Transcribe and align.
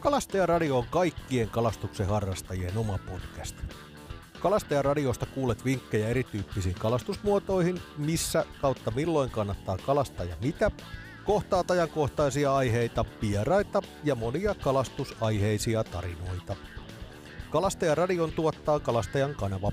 Kalastajaradio 0.00 0.78
on 0.78 0.86
kaikkien 0.90 1.48
kalastuksen 1.48 2.06
harrastajien 2.06 2.78
oma 2.78 2.98
podcast. 2.98 3.56
Kalastajaradiosta 4.40 5.26
kuulet 5.26 5.64
vinkkejä 5.64 6.08
erityyppisiin 6.08 6.74
kalastusmuotoihin, 6.74 7.82
missä 7.98 8.44
kautta 8.60 8.90
milloin 8.90 9.30
kannattaa 9.30 9.78
kalastaa 9.78 10.26
ja 10.26 10.36
mitä, 10.42 10.70
kohtaat 11.24 11.70
ajankohtaisia 11.70 12.56
aiheita, 12.56 13.04
vieraita 13.22 13.82
ja 14.04 14.14
monia 14.14 14.54
kalastusaiheisia 14.54 15.84
tarinoita. 15.84 16.56
Kalastajaradion 17.50 18.32
tuottaa 18.32 18.80
Kalastajan 18.80 19.34
kanava. 19.34 19.72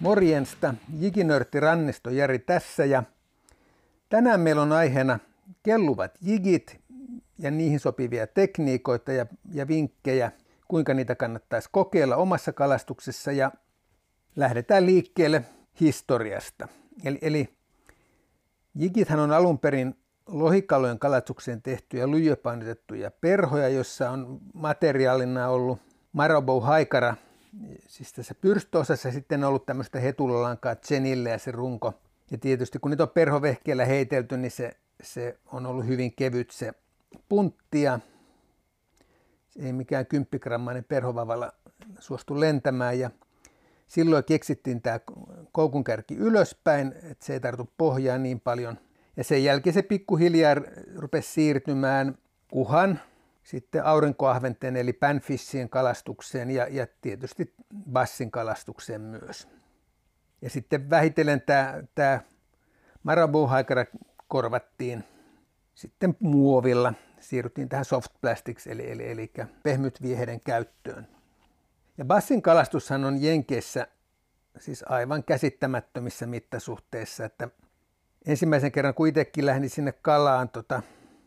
Morjensta, 0.00 0.74
jiginörtti 0.98 1.60
Rannisto 1.60 2.10
Jari 2.10 2.38
tässä 2.38 2.84
ja 2.84 3.02
tänään 4.08 4.40
meillä 4.40 4.62
on 4.62 4.72
aiheena 4.72 5.18
kelluvat 5.62 6.18
jigit 6.22 6.81
ja 7.38 7.50
niihin 7.50 7.80
sopivia 7.80 8.26
tekniikoita 8.26 9.12
ja, 9.12 9.26
ja 9.52 9.68
vinkkejä, 9.68 10.32
kuinka 10.68 10.94
niitä 10.94 11.14
kannattaisi 11.14 11.68
kokeilla 11.72 12.16
omassa 12.16 12.52
kalastuksessa 12.52 13.32
ja 13.32 13.52
lähdetään 14.36 14.86
liikkeelle 14.86 15.44
historiasta. 15.80 16.68
Eli, 17.04 17.18
eli 17.22 17.48
jigithän 18.74 19.20
on 19.20 19.32
alun 19.32 19.58
perin 19.58 19.94
lohikalojen 20.26 20.98
kalastukseen 20.98 21.62
tehtyjä 21.62 22.10
lyijypainotettuja 22.10 23.10
perhoja, 23.10 23.68
jossa 23.68 24.10
on 24.10 24.40
materiaalina 24.54 25.48
ollut 25.48 25.78
Marabou 26.12 26.60
haikara, 26.60 27.16
siis 27.86 28.12
tässä 28.12 28.34
pyrstöosassa 28.34 29.12
sitten 29.12 29.44
on 29.44 29.48
ollut 29.48 29.66
tämmöistä 29.66 30.00
hetulalankaa 30.00 30.76
Chenille 30.76 31.30
ja 31.30 31.38
se 31.38 31.50
runko. 31.50 31.94
Ja 32.30 32.38
tietysti 32.38 32.78
kun 32.78 32.90
niitä 32.90 33.02
on 33.02 33.08
perhovehkeellä 33.08 33.84
heitelty, 33.84 34.36
niin 34.36 34.50
se, 34.50 34.76
se 35.02 35.38
on 35.52 35.66
ollut 35.66 35.86
hyvin 35.86 36.12
kevyt 36.14 36.50
se 36.50 36.72
punttia. 37.28 38.00
Se 39.48 39.62
ei 39.62 39.72
mikään 39.72 40.06
kymppigrammainen 40.06 40.84
perhovavalla 40.84 41.52
suostu 41.98 42.40
lentämään 42.40 42.98
ja 42.98 43.10
silloin 43.86 44.24
keksittiin 44.24 44.82
tämä 44.82 45.00
koukunkärki 45.52 46.16
ylöspäin, 46.16 46.94
että 47.02 47.26
se 47.26 47.32
ei 47.32 47.40
tartu 47.40 47.70
pohjaan 47.78 48.22
niin 48.22 48.40
paljon. 48.40 48.78
Ja 49.16 49.24
sen 49.24 49.44
jälkeen 49.44 49.74
se 49.74 49.82
pikkuhiljaa 49.82 50.54
rupesi 50.96 51.32
siirtymään 51.32 52.18
kuhan, 52.50 53.00
sitten 53.42 53.84
aurinkoahventen 53.84 54.76
eli 54.76 54.92
panfishien 54.92 55.68
kalastukseen 55.68 56.50
ja, 56.50 56.66
ja 56.70 56.86
tietysti 57.00 57.54
bassin 57.92 58.30
kalastukseen 58.30 59.00
myös. 59.00 59.48
Ja 60.42 60.50
sitten 60.50 60.90
vähitellen 60.90 61.40
tämä, 61.40 61.82
tämä 61.94 62.20
marabou 63.02 63.48
korvattiin 64.28 65.04
sitten 65.74 66.16
muovilla 66.20 66.94
siirryttiin 67.22 67.68
tähän 67.68 67.84
soft 67.84 68.12
plastics 68.20 68.66
eli, 68.66 68.90
eli, 68.90 69.10
eli 69.10 69.30
pehmyt 69.62 70.02
vieheiden 70.02 70.40
käyttöön. 70.40 71.08
Ja 71.98 72.04
bassin 72.04 72.42
kalastushan 72.42 73.04
on 73.04 73.22
Jenkeissä 73.22 73.86
siis 74.58 74.84
aivan 74.88 75.24
käsittämättömissä 75.24 76.26
mittasuhteissa, 76.26 77.24
että 77.24 77.48
ensimmäisen 78.26 78.72
kerran 78.72 78.94
kun 78.94 79.08
itsekin 79.08 79.46
lähdin 79.46 79.70
sinne 79.70 79.92
kalaan 79.92 80.48
tota, 80.48 80.82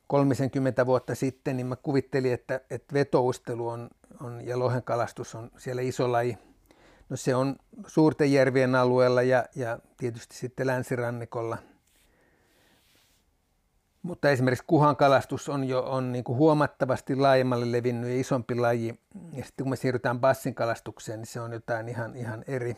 30 0.08 0.86
vuotta 0.86 1.16
sitten, 1.16 1.58
niin 1.58 1.68
mä 1.68 1.76
kuvittelin, 1.76 2.34
että, 2.34 2.62
että 2.70 2.94
vetoustelu 2.94 3.68
on, 3.68 3.90
on, 4.22 4.48
ja 4.48 4.60
lohen 4.60 4.84
kalastus 4.84 5.36
on 5.36 5.52
siellä 5.58 5.82
iso 5.82 6.12
laji. 6.12 6.38
No 7.10 7.18
se 7.18 7.36
on 7.36 7.56
suurten 7.88 8.34
järvien 8.34 8.76
alueella 8.76 9.22
ja, 9.22 9.46
ja 9.56 9.80
tietysti 9.98 10.36
sitten 10.36 10.68
länsirannikolla– 10.68 11.58
mutta 14.06 14.30
esimerkiksi 14.30 14.66
kuhan 14.68 14.96
kalastus 14.96 15.50
on 15.50 15.64
jo 15.64 15.82
on 15.82 16.12
niin 16.12 16.24
kuin 16.24 16.38
huomattavasti 16.38 17.16
laajemmalle 17.16 17.72
levinnyt 17.72 18.10
ja 18.10 18.20
isompi 18.20 18.56
laji. 18.56 19.00
Ja 19.34 19.44
sitten 19.44 19.64
kun 19.64 19.70
me 19.70 19.76
siirrytään 19.76 20.20
bassin 20.20 20.56
kalastukseen, 20.56 21.20
niin 21.20 21.28
se 21.28 21.42
on 21.42 21.52
jotain 21.54 21.90
ihan, 21.90 22.16
ihan 22.16 22.44
eri 22.48 22.78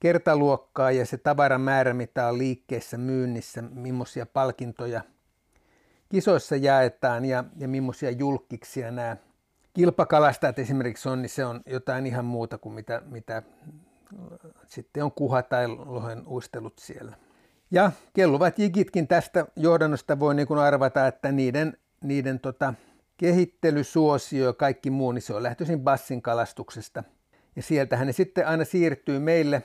kertaluokkaa 0.00 0.90
ja 0.90 1.06
se 1.06 1.18
tavaramäärä, 1.18 1.94
mitä 1.94 2.28
on 2.28 2.38
liikkeessä 2.38 2.98
myynnissä, 2.98 3.62
millaisia 3.62 4.26
palkintoja 4.26 5.00
kisoissa 6.08 6.56
jaetaan 6.56 7.24
ja, 7.24 7.44
ja 7.56 7.68
millaisia 7.68 8.10
julkiksia 8.10 8.90
nämä 8.90 9.16
kilpakalastajat 9.74 10.58
esimerkiksi 10.58 11.08
on, 11.08 11.22
niin 11.22 11.30
se 11.30 11.44
on 11.44 11.60
jotain 11.66 12.06
ihan 12.06 12.24
muuta 12.24 12.58
kuin 12.58 12.74
mitä, 12.74 13.02
mitä 13.06 13.42
sitten 14.66 15.04
on 15.04 15.12
kuha 15.12 15.42
tai 15.42 15.68
lohen 15.68 16.26
uistelut 16.26 16.78
siellä. 16.78 17.16
Ja 17.70 17.92
kelluvat 18.12 18.58
jigitkin 18.58 19.08
tästä 19.08 19.46
johdannosta 19.56 20.18
voi 20.18 20.34
niin 20.34 20.48
kuin 20.48 20.60
arvata, 20.60 21.06
että 21.06 21.32
niiden, 21.32 21.76
niiden 22.04 22.40
tota, 22.40 22.74
kehittelysuosio 23.16 24.46
ja 24.46 24.52
kaikki 24.52 24.90
muu, 24.90 25.12
niin 25.12 25.22
se 25.22 25.34
on 25.34 25.42
lähtöisin 25.42 25.80
bassin 25.80 26.22
kalastuksesta. 26.22 27.04
Ja 27.56 27.62
sieltähän 27.62 28.06
ne 28.06 28.12
sitten 28.12 28.46
aina 28.46 28.64
siirtyy 28.64 29.18
meille 29.18 29.62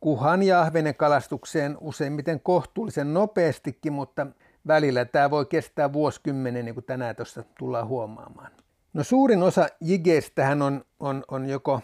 kuhan 0.00 0.42
ja 0.42 0.60
ahvenen 0.60 0.94
kalastukseen 0.94 1.76
useimmiten 1.80 2.40
kohtuullisen 2.40 3.14
nopeastikin, 3.14 3.92
mutta 3.92 4.26
välillä 4.66 5.04
tämä 5.04 5.30
voi 5.30 5.46
kestää 5.46 5.92
vuosikymmenen, 5.92 6.64
niin 6.64 6.74
kuin 6.74 6.84
tänään 6.84 7.16
tuossa 7.16 7.44
tullaan 7.58 7.88
huomaamaan. 7.88 8.52
No 8.92 9.04
suurin 9.04 9.42
osa 9.42 9.68
jigeistähän 9.80 10.62
on, 10.62 10.84
on, 11.00 11.24
on 11.28 11.48
joko 11.48 11.80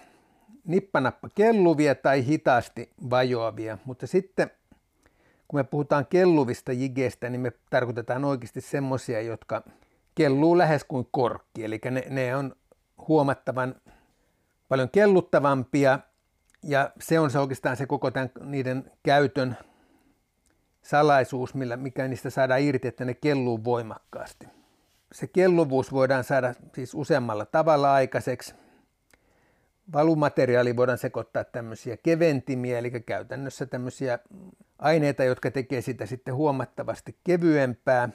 nippanappa 0.65 1.29
kelluvia 1.35 1.95
tai 1.95 2.27
hitaasti 2.27 2.91
vajoavia, 3.11 3.79
mutta 3.85 4.07
sitten 4.07 4.51
kun 5.53 5.61
me 5.61 5.65
puhutaan 5.65 6.07
kelluvista 6.07 6.73
jigeistä, 6.73 7.31
niin 7.31 7.41
me 7.41 7.53
tarkoitetaan 7.71 8.25
oikeasti 8.25 8.61
semmoisia, 8.61 9.21
jotka 9.21 9.63
kelluu 10.15 10.59
lähes 10.59 10.85
kuin 10.85 11.09
korkki. 11.11 11.65
Eli 11.65 11.81
ne, 11.91 12.05
ne 12.11 12.37
on 12.37 12.55
huomattavan 13.09 13.75
paljon 14.69 14.91
kelluttavampia 14.91 15.99
ja 16.63 16.91
se 17.01 17.21
on 17.21 17.31
se 17.31 17.39
oikeastaan 17.39 17.77
se 17.77 17.87
koko 17.87 18.11
tämän, 18.11 18.31
niiden 18.41 18.93
käytön 19.03 19.57
salaisuus, 20.83 21.55
millä, 21.55 21.77
mikä 21.77 22.09
niistä 22.09 22.31
saadaan 22.31 22.63
irti, 22.63 22.89
että 22.89 23.05
ne 23.05 23.15
kelluu 23.15 23.65
voimakkaasti. 23.65 24.47
Se 25.13 25.27
kelluvuus 25.27 25.93
voidaan 25.93 26.25
saada 26.25 26.55
siis 26.75 26.95
useammalla 26.95 27.47
tavalla 27.47 27.95
aikaiseksi. 27.95 28.55
Valumateriaali 29.93 30.77
voidaan 30.77 30.99
sekoittaa 30.99 31.45
tämmöisiä 31.45 31.97
keventimiä, 31.97 32.79
eli 32.79 32.91
käytännössä 32.91 33.67
tämmöisiä 33.67 34.19
aineita, 34.79 35.25
jotka 35.25 35.51
tekee 35.51 35.81
sitä 35.81 36.07
sitten 36.07 36.35
huomattavasti 36.35 37.17
kevyempää, 37.25 38.09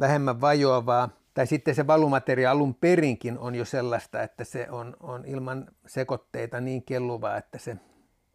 vähemmän 0.00 0.40
vajoavaa, 0.40 1.08
tai 1.34 1.46
sitten 1.46 1.74
se 1.74 1.86
valumateriaali 1.86 2.56
alun 2.56 2.74
perinkin 2.74 3.38
on 3.38 3.54
jo 3.54 3.64
sellaista, 3.64 4.22
että 4.22 4.44
se 4.44 4.66
on, 4.70 4.96
on 5.00 5.24
ilman 5.26 5.66
sekoitteita 5.86 6.60
niin 6.60 6.82
kelluvaa, 6.82 7.36
että 7.36 7.58
se 7.58 7.76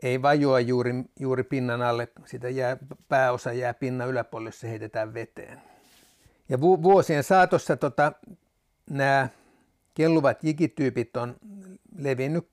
ei 0.03 0.22
vajoa 0.22 0.59
juuri, 0.59 0.94
juuri 1.19 1.44
pinnan 1.44 1.81
alle, 1.81 2.07
sitä 2.25 2.50
jää, 2.50 2.78
pääosa 3.09 3.53
jää 3.53 3.73
pinnan 3.73 4.09
yläpuolelle, 4.09 4.47
jos 4.47 4.59
se 4.59 4.69
heitetään 4.69 5.13
veteen. 5.13 5.62
Ja 6.50 6.62
vu, 6.62 6.84
vuosien 6.84 7.23
saatossa 7.23 7.78
tota, 7.78 8.12
nämä 8.89 9.29
kelluvat 9.94 10.44
jikityypit 10.44 11.18
on 11.18 11.35
levinnyt 11.97 12.50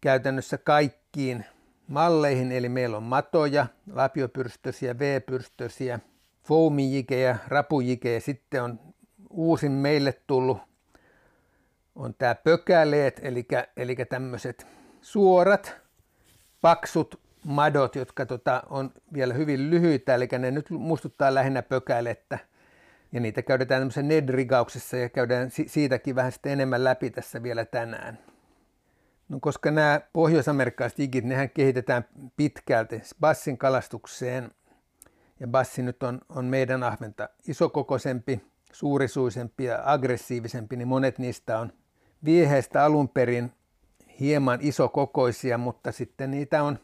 käytännössä 0.00 0.58
kaikkiin 0.58 1.44
malleihin, 1.86 2.52
eli 2.52 2.68
meillä 2.68 2.96
on 2.96 3.02
matoja, 3.02 3.66
lapiopyrstösiä, 3.92 4.98
V-pyrstösiä, 4.98 6.00
foamijikejä, 6.44 7.38
rapujikejä, 7.48 8.20
sitten 8.20 8.62
on 8.62 8.80
uusin 9.30 9.72
meille 9.72 10.12
tullut 10.26 10.70
on 12.00 12.14
tämä 12.14 12.34
pökäleet, 12.34 13.20
eli, 13.22 13.46
eli 13.76 13.96
tämmöiset 13.96 14.66
suorat, 15.00 15.76
paksut 16.60 17.20
madot, 17.44 17.96
jotka 17.96 18.26
tota, 18.26 18.62
on 18.70 18.92
vielä 19.12 19.34
hyvin 19.34 19.70
lyhyitä, 19.70 20.14
eli 20.14 20.28
ne 20.38 20.50
nyt 20.50 20.70
muistuttaa 20.70 21.34
lähinnä 21.34 21.62
pökälettä. 21.62 22.38
Ja 23.12 23.20
niitä 23.20 23.42
käydään 23.42 23.68
tämmöisessä 23.68 24.02
nedrigauksessa 24.02 24.96
ja 24.96 25.08
käydään 25.08 25.50
siitäkin 25.66 26.14
vähän 26.14 26.32
sitten 26.32 26.52
enemmän 26.52 26.84
läpi 26.84 27.10
tässä 27.10 27.42
vielä 27.42 27.64
tänään. 27.64 28.18
No 29.30 29.38
koska 29.40 29.70
nämä 29.70 30.00
pohjois-amerikkalaiset 30.12 30.98
jigit, 30.98 31.24
nehän 31.24 31.50
kehitetään 31.50 32.04
pitkälti 32.36 33.02
bassin 33.20 33.58
kalastukseen. 33.58 34.50
Ja 35.40 35.46
bassi 35.46 35.82
nyt 35.82 36.02
on, 36.02 36.20
on 36.28 36.44
meidän 36.44 36.82
ahventa 36.82 37.28
isokokoisempi, 37.48 38.40
suurisuisempi 38.72 39.64
ja 39.64 39.82
aggressiivisempi, 39.84 40.76
niin 40.76 40.88
monet 40.88 41.18
niistä 41.18 41.58
on 41.58 41.72
vieheistä 42.24 42.84
alun 42.84 43.08
perin 43.08 43.52
hieman 44.20 44.58
isokokoisia, 44.62 45.58
mutta 45.58 45.92
sitten 45.92 46.30
niitä 46.30 46.62
on 46.62 46.78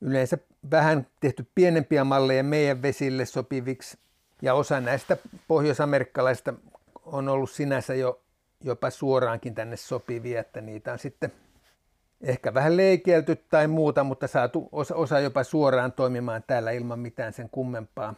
yleensä 0.00 0.38
vähän 0.70 1.06
tehty 1.20 1.46
pienempiä 1.54 2.04
malleja 2.04 2.44
meidän 2.44 2.82
vesille 2.82 3.26
sopiviksi. 3.26 3.98
Ja 4.42 4.54
osa 4.54 4.80
näistä 4.80 5.16
pohjoisamerikkalaisista 5.48 6.54
on 7.04 7.28
ollut 7.28 7.50
sinänsä 7.50 7.94
jo 7.94 8.20
jopa 8.64 8.90
suoraankin 8.90 9.54
tänne 9.54 9.76
sopivia, 9.76 10.40
että 10.40 10.60
niitä 10.60 10.92
on 10.92 10.98
sitten 10.98 11.32
ehkä 12.24 12.54
vähän 12.54 12.76
leikelty 12.76 13.36
tai 13.36 13.68
muuta, 13.68 14.04
mutta 14.04 14.26
saatu 14.26 14.68
osa, 14.72 14.94
osa 14.94 15.20
jopa 15.20 15.44
suoraan 15.44 15.92
toimimaan 15.92 16.44
täällä 16.46 16.70
ilman 16.70 16.98
mitään 16.98 17.32
sen 17.32 17.48
kummempaa 17.50 18.14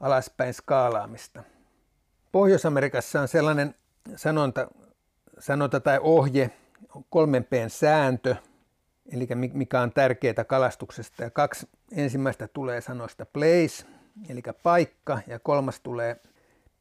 alaspäin 0.00 0.54
skaalaamista. 0.54 1.42
Pohjois-Amerikassa 2.32 3.20
on 3.20 3.28
sellainen 3.28 3.74
sanonta, 4.16 4.68
sanonta 5.38 5.80
tai 5.80 5.98
ohje, 6.02 6.50
kolmen 7.10 7.44
P:n 7.44 7.70
sääntö, 7.70 8.36
eli 9.12 9.28
mikä 9.52 9.80
on 9.80 9.92
tärkeää 9.92 10.44
kalastuksesta. 10.46 11.22
Ja 11.22 11.30
kaksi 11.30 11.68
ensimmäistä 11.92 12.48
tulee 12.48 12.80
sanoista 12.80 13.26
place, 13.26 13.86
eli 14.28 14.42
paikka, 14.62 15.18
ja 15.26 15.38
kolmas 15.38 15.80
tulee 15.80 16.16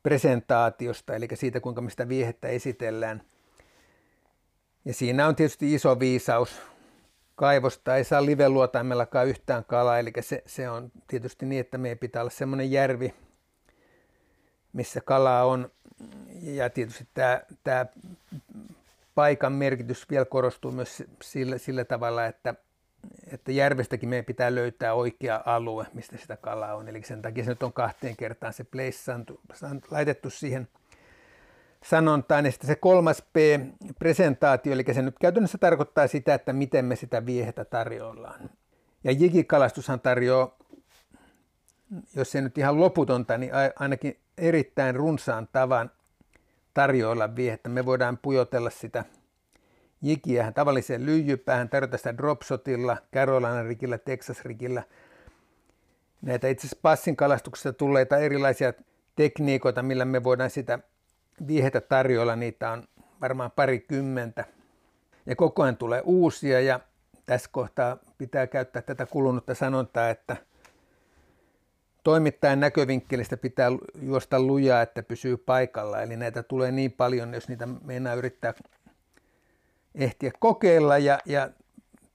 presentaatiosta, 0.03 1.15
eli 1.15 1.27
siitä, 1.33 1.59
kuinka 1.59 1.81
mistä 1.81 2.07
viehettä 2.07 2.47
esitellään. 2.47 3.21
Ja 4.85 4.93
siinä 4.93 5.27
on 5.27 5.35
tietysti 5.35 5.73
iso 5.73 5.99
viisaus. 5.99 6.61
Kaivosta 7.35 7.95
ei 7.95 8.03
saa 8.03 8.25
liveluotaimellakaan 8.25 9.27
yhtään 9.27 9.65
kalaa, 9.65 9.99
eli 9.99 10.11
se, 10.21 10.43
se 10.45 10.69
on 10.69 10.91
tietysti 11.07 11.45
niin, 11.45 11.59
että 11.59 11.77
meidän 11.77 11.97
pitää 11.97 12.21
olla 12.21 12.31
semmoinen 12.31 12.71
järvi, 12.71 13.13
missä 14.73 15.01
kalaa 15.01 15.45
on. 15.45 15.71
Ja 16.41 16.69
tietysti 16.69 17.07
tämä, 17.13 17.41
tämä 17.63 17.85
paikan 19.15 19.53
merkitys 19.53 20.09
vielä 20.09 20.25
korostuu 20.25 20.71
myös 20.71 21.03
sillä, 21.23 21.57
sillä 21.57 21.85
tavalla, 21.85 22.25
että, 22.25 22.55
että 23.31 23.51
järvestäkin 23.51 24.09
meidän 24.09 24.25
pitää 24.25 24.55
löytää 24.55 24.93
oikea 24.93 25.41
alue, 25.45 25.85
mistä 25.93 26.17
sitä 26.17 26.37
kalaa 26.37 26.75
on. 26.75 26.87
Eli 26.87 27.03
sen 27.03 27.21
takia 27.21 27.43
se 27.43 27.49
nyt 27.49 27.63
on 27.63 27.73
kahteen 27.73 28.15
kertaan 28.15 28.53
se 28.53 28.63
place 28.63 29.11
laitettu 29.91 30.29
siihen 30.29 30.67
sanontaan. 31.83 32.45
Ja 32.45 32.51
sitten 32.51 32.67
se 32.67 32.75
kolmas 32.75 33.21
P, 33.21 33.35
presentaatio, 33.99 34.73
eli 34.73 34.85
se 34.93 35.01
nyt 35.01 35.19
käytännössä 35.19 35.57
tarkoittaa 35.57 36.07
sitä, 36.07 36.33
että 36.33 36.53
miten 36.53 36.85
me 36.85 36.95
sitä 36.95 37.25
viehetä 37.25 37.65
tarjoillaan. 37.65 38.49
Ja 39.03 39.11
jigikalastushan 39.11 39.99
tarjoaa, 39.99 40.57
jos 42.15 42.31
se 42.31 42.41
nyt 42.41 42.57
ihan 42.57 42.79
loputonta, 42.79 43.37
niin 43.37 43.51
ainakin 43.79 44.19
erittäin 44.37 44.95
runsaan 44.95 45.47
tavan 45.51 45.91
tarjoilla 46.73 47.35
viehettä. 47.35 47.69
Me 47.69 47.85
voidaan 47.85 48.17
pujotella 48.17 48.69
sitä 48.69 49.05
jikiä 50.01 50.51
tavalliseen 50.51 51.05
lyijypäähän, 51.05 51.69
tarjota 51.69 51.97
sitä 51.97 52.17
dropshotilla, 52.17 52.97
Carolina 53.13 53.63
rikillä, 53.63 53.97
Texas 53.97 54.45
rikillä. 54.45 54.83
Näitä 56.21 56.47
itse 56.47 56.67
asiassa 56.67 56.79
passin 56.81 57.15
kalastuksesta 57.15 57.73
tulleita 57.73 58.17
erilaisia 58.17 58.73
tekniikoita, 59.15 59.83
millä 59.83 60.05
me 60.05 60.23
voidaan 60.23 60.49
sitä 60.49 60.79
viehetä 61.47 61.81
tarjolla, 61.81 62.35
niitä 62.35 62.71
on 62.71 62.83
varmaan 63.21 63.51
parikymmentä. 63.51 64.45
Ja 65.25 65.35
koko 65.35 65.63
ajan 65.63 65.77
tulee 65.77 66.01
uusia 66.05 66.59
ja 66.59 66.79
tässä 67.25 67.49
kohtaa 67.51 67.97
pitää 68.17 68.47
käyttää 68.47 68.81
tätä 68.81 69.05
kulunutta 69.05 69.55
sanontaa, 69.55 70.09
että– 70.09 70.37
toimittajan 72.03 72.59
näkövinkkelistä 72.59 73.37
pitää 73.37 73.69
juosta 74.01 74.39
lujaa, 74.39 74.81
että 74.81 75.03
pysyy 75.03 75.37
paikalla. 75.37 76.01
Eli 76.01 76.17
näitä 76.17 76.43
tulee 76.43 76.71
niin 76.71 76.91
paljon, 76.91 77.33
jos 77.33 77.49
niitä 77.49 77.65
meinaa 77.65 78.13
yrittää 78.13 78.53
ehtiä 79.95 80.31
kokeilla 80.39 80.97
ja, 80.97 81.19
ja 81.25 81.49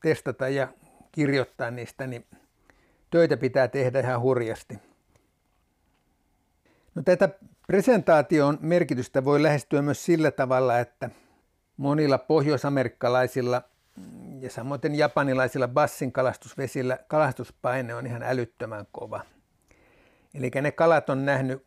testata 0.03 0.49
ja 0.49 0.69
kirjoittaa 1.13 1.71
niistä, 1.71 2.07
niin 2.07 2.27
töitä 3.11 3.37
pitää 3.37 3.69
tehdä 3.69 4.01
ihan 4.01 4.21
hurjasti. 4.21 4.79
No, 6.95 7.03
tätä 7.03 7.29
presentaation 7.67 8.59
merkitystä 8.61 9.25
voi 9.25 9.43
lähestyä 9.43 9.83
myös 9.83 10.05
sillä 10.05 10.31
tavalla, 10.31 10.79
että 10.79 11.11
monilla 11.77 12.19
pohjoisamerikkalaisilla 12.19 13.63
ja 14.41 14.51
samoin 14.51 14.95
japanilaisilla 14.95 15.69
bassin 15.69 16.13
kalastusvesillä 16.13 16.99
kalastuspaine 17.09 17.95
on 17.95 18.07
ihan 18.07 18.23
älyttömän 18.23 18.87
kova– 18.93 19.21
Eli 20.37 20.51
ne 20.63 20.73
kalat 20.73 21.11
on 21.11 21.25
nähnyt 21.25 21.63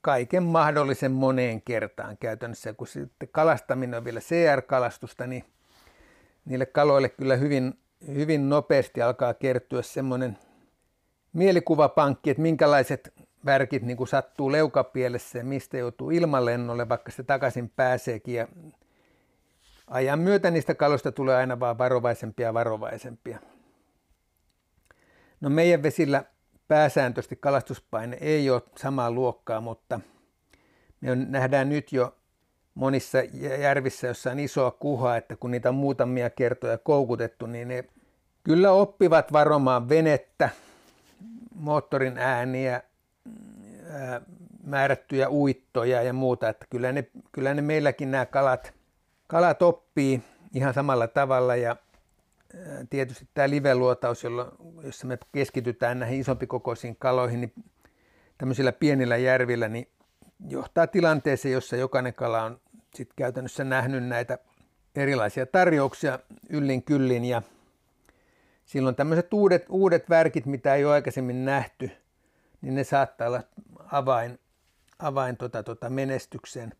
kaiken 0.00 0.42
mahdollisen 0.42 1.12
moneen 1.12 1.62
kertaan 1.62 2.16
käytännössä. 2.16 2.72
Kun 2.72 2.86
sitten 2.86 3.28
kalastaminen 3.32 3.98
on 3.98 4.04
vielä 4.04 4.20
CR-kalastusta, 4.20 5.26
niin 5.26 5.44
niille 6.44 6.66
kaloille 6.66 7.08
kyllä 7.08 7.36
hyvin, 7.36 7.78
hyvin 8.06 8.48
nopeasti 8.48 9.02
alkaa 9.02 9.34
kertyä 9.34 9.82
semmoinen 9.82 10.38
mielikuvapankki, 11.32 12.30
että 12.30 12.42
minkälaiset 12.42 13.12
värkit 13.44 13.82
niin 13.82 13.96
kuin 13.96 14.08
sattuu 14.08 14.52
leukapielessä 14.52 15.38
ja 15.38 15.44
mistä 15.44 15.76
joutuu 15.76 16.10
ilmalennolle, 16.10 16.88
vaikka 16.88 17.12
se 17.12 17.22
takaisin 17.22 17.70
pääseekin. 17.76 18.34
Ja 18.34 18.48
ajan 19.86 20.18
myötä 20.18 20.50
niistä 20.50 20.74
kaloista 20.74 21.12
tulee 21.12 21.36
aina 21.36 21.60
vaan 21.60 21.78
varovaisempia 21.78 22.46
ja 22.46 22.54
varovaisempia. 22.54 23.38
No 25.40 25.50
meidän 25.50 25.82
vesillä 25.82 26.24
pääsääntöisesti 26.68 27.36
kalastuspaine 27.36 28.16
ei 28.20 28.50
ole 28.50 28.62
samaa 28.76 29.10
luokkaa, 29.10 29.60
mutta 29.60 30.00
me 31.00 31.16
nähdään 31.16 31.68
nyt 31.68 31.92
jo 31.92 32.16
monissa 32.74 33.18
järvissä, 33.58 34.06
jossa 34.06 34.30
on 34.30 34.40
isoa 34.40 34.70
kuhaa, 34.70 35.16
että 35.16 35.36
kun 35.36 35.50
niitä 35.50 35.68
on 35.68 35.74
muutamia 35.74 36.30
kertoja 36.30 36.78
koukutettu, 36.78 37.46
niin 37.46 37.68
ne 37.68 37.84
kyllä 38.44 38.72
oppivat 38.72 39.32
varomaan 39.32 39.88
venettä, 39.88 40.48
moottorin 41.54 42.18
ääniä, 42.18 42.82
määrättyjä 44.64 45.28
uittoja 45.28 46.02
ja 46.02 46.12
muuta, 46.12 46.48
että 46.48 46.66
kyllä 46.70 46.92
ne, 46.92 47.04
kyllä 47.32 47.54
ne 47.54 47.62
meilläkin 47.62 48.10
nämä 48.10 48.26
kalat, 48.26 48.74
kalat 49.26 49.62
oppii 49.62 50.22
ihan 50.54 50.74
samalla 50.74 51.08
tavalla 51.08 51.56
ja 51.56 51.76
tietysti 52.90 53.28
tämä 53.34 53.50
live-luotaus, 53.50 54.24
jossa 54.82 55.06
me 55.06 55.18
keskitytään 55.32 55.98
näihin 55.98 56.20
isompikokoisiin 56.20 56.96
kaloihin, 56.96 57.40
niin 57.40 57.52
tämmöisillä 58.38 58.72
pienillä 58.72 59.16
järvillä, 59.16 59.68
niin 59.68 59.88
johtaa 60.48 60.86
tilanteeseen, 60.86 61.52
jossa 61.52 61.76
jokainen 61.76 62.14
kala 62.14 62.42
on 62.42 62.60
sit 62.94 63.10
käytännössä 63.16 63.64
nähnyt 63.64 64.04
näitä 64.04 64.38
erilaisia 64.96 65.46
tarjouksia 65.46 66.18
yllin 66.50 66.82
kyllin 66.82 67.24
ja 67.24 67.42
silloin 68.64 68.94
tämmöiset 68.94 69.32
uudet, 69.32 69.66
uudet 69.68 70.10
värkit, 70.10 70.46
mitä 70.46 70.74
ei 70.74 70.84
ole 70.84 70.94
aikaisemmin 70.94 71.44
nähty, 71.44 71.90
niin 72.64 72.74
ne 72.74 72.84
saattaa 72.84 73.28
olla 73.28 73.42
avain, 73.92 74.38
avain 74.98 75.36
tota, 75.36 75.62
tota 75.62 75.90
menestykseen. 75.90 76.74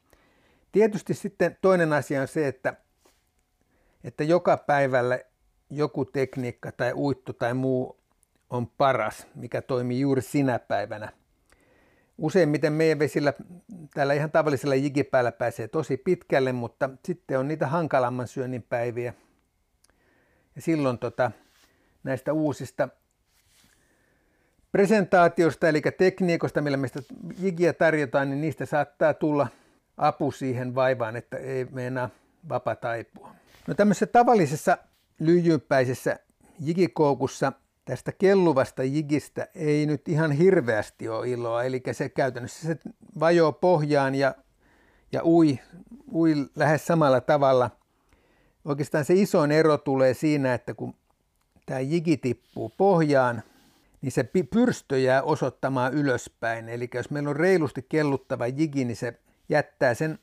Tietysti 0.72 1.14
sitten 1.14 1.58
toinen 1.60 1.92
asia 1.92 2.20
on 2.20 2.28
se, 2.28 2.48
että, 2.48 2.74
että 4.04 4.24
joka 4.24 4.56
päivälle 4.56 5.26
joku 5.70 6.04
tekniikka 6.04 6.72
tai 6.72 6.92
uitto 6.92 7.32
tai 7.32 7.54
muu 7.54 8.00
on 8.50 8.66
paras, 8.66 9.26
mikä 9.34 9.62
toimii 9.62 10.00
juuri 10.00 10.22
sinä 10.22 10.58
päivänä. 10.58 11.12
Useimmiten 12.18 12.72
meidän 12.72 12.98
vesillä 12.98 13.32
tällä 13.94 14.14
ihan 14.14 14.30
tavallisella 14.30 14.74
jigipäällä 14.74 15.32
pääsee 15.32 15.68
tosi 15.68 15.96
pitkälle, 15.96 16.52
mutta 16.52 16.90
sitten 17.04 17.38
on 17.38 17.48
niitä 17.48 17.66
hankalamman 17.66 18.28
syönnin 18.28 18.62
päiviä. 18.62 19.14
Ja 20.56 20.62
silloin 20.62 20.98
tota, 20.98 21.30
näistä 22.04 22.32
uusista 22.32 22.88
presentaatiosta, 24.74 25.68
eli 25.68 25.82
tekniikosta, 25.98 26.60
millä 26.60 26.76
meistä 26.76 27.02
jigiä 27.38 27.72
tarjotaan, 27.72 28.30
niin 28.30 28.40
niistä 28.40 28.66
saattaa 28.66 29.14
tulla 29.14 29.48
apu 29.96 30.30
siihen 30.30 30.74
vaivaan, 30.74 31.16
että 31.16 31.36
ei 31.36 31.64
meinaa 31.70 32.10
vapa 32.48 32.76
taipua. 32.76 33.34
No 33.66 33.74
tämmöisessä 33.74 34.06
tavallisessa 34.06 34.78
lyijypäisessä 35.18 36.18
jigikoukussa 36.60 37.52
tästä 37.84 38.12
kelluvasta 38.12 38.82
jigistä 38.82 39.46
ei 39.54 39.86
nyt 39.86 40.08
ihan 40.08 40.32
hirveästi 40.32 41.08
ole 41.08 41.28
iloa, 41.28 41.64
eli 41.64 41.82
se 41.92 42.08
käytännössä 42.08 42.66
se 42.66 42.76
vajoo 43.20 43.52
pohjaan 43.52 44.14
ja, 44.14 44.34
ja 45.12 45.24
ui, 45.24 45.58
ui 46.12 46.34
lähes 46.56 46.86
samalla 46.86 47.20
tavalla. 47.20 47.70
Oikeastaan 48.64 49.04
se 49.04 49.14
isoin 49.14 49.52
ero 49.52 49.78
tulee 49.78 50.14
siinä, 50.14 50.54
että 50.54 50.74
kun 50.74 50.94
tämä 51.66 51.80
jigi 51.80 52.16
tippuu 52.16 52.72
pohjaan, 52.76 53.42
niin 54.04 54.12
se 54.12 54.30
pyrstö 54.50 54.98
jää 54.98 55.22
osoittamaan 55.22 55.94
ylöspäin. 55.94 56.68
Eli 56.68 56.88
jos 56.94 57.10
meillä 57.10 57.30
on 57.30 57.36
reilusti 57.36 57.86
kelluttava 57.88 58.46
jigi, 58.46 58.84
niin 58.84 58.96
se 58.96 59.20
jättää 59.48 59.94
sen 59.94 60.18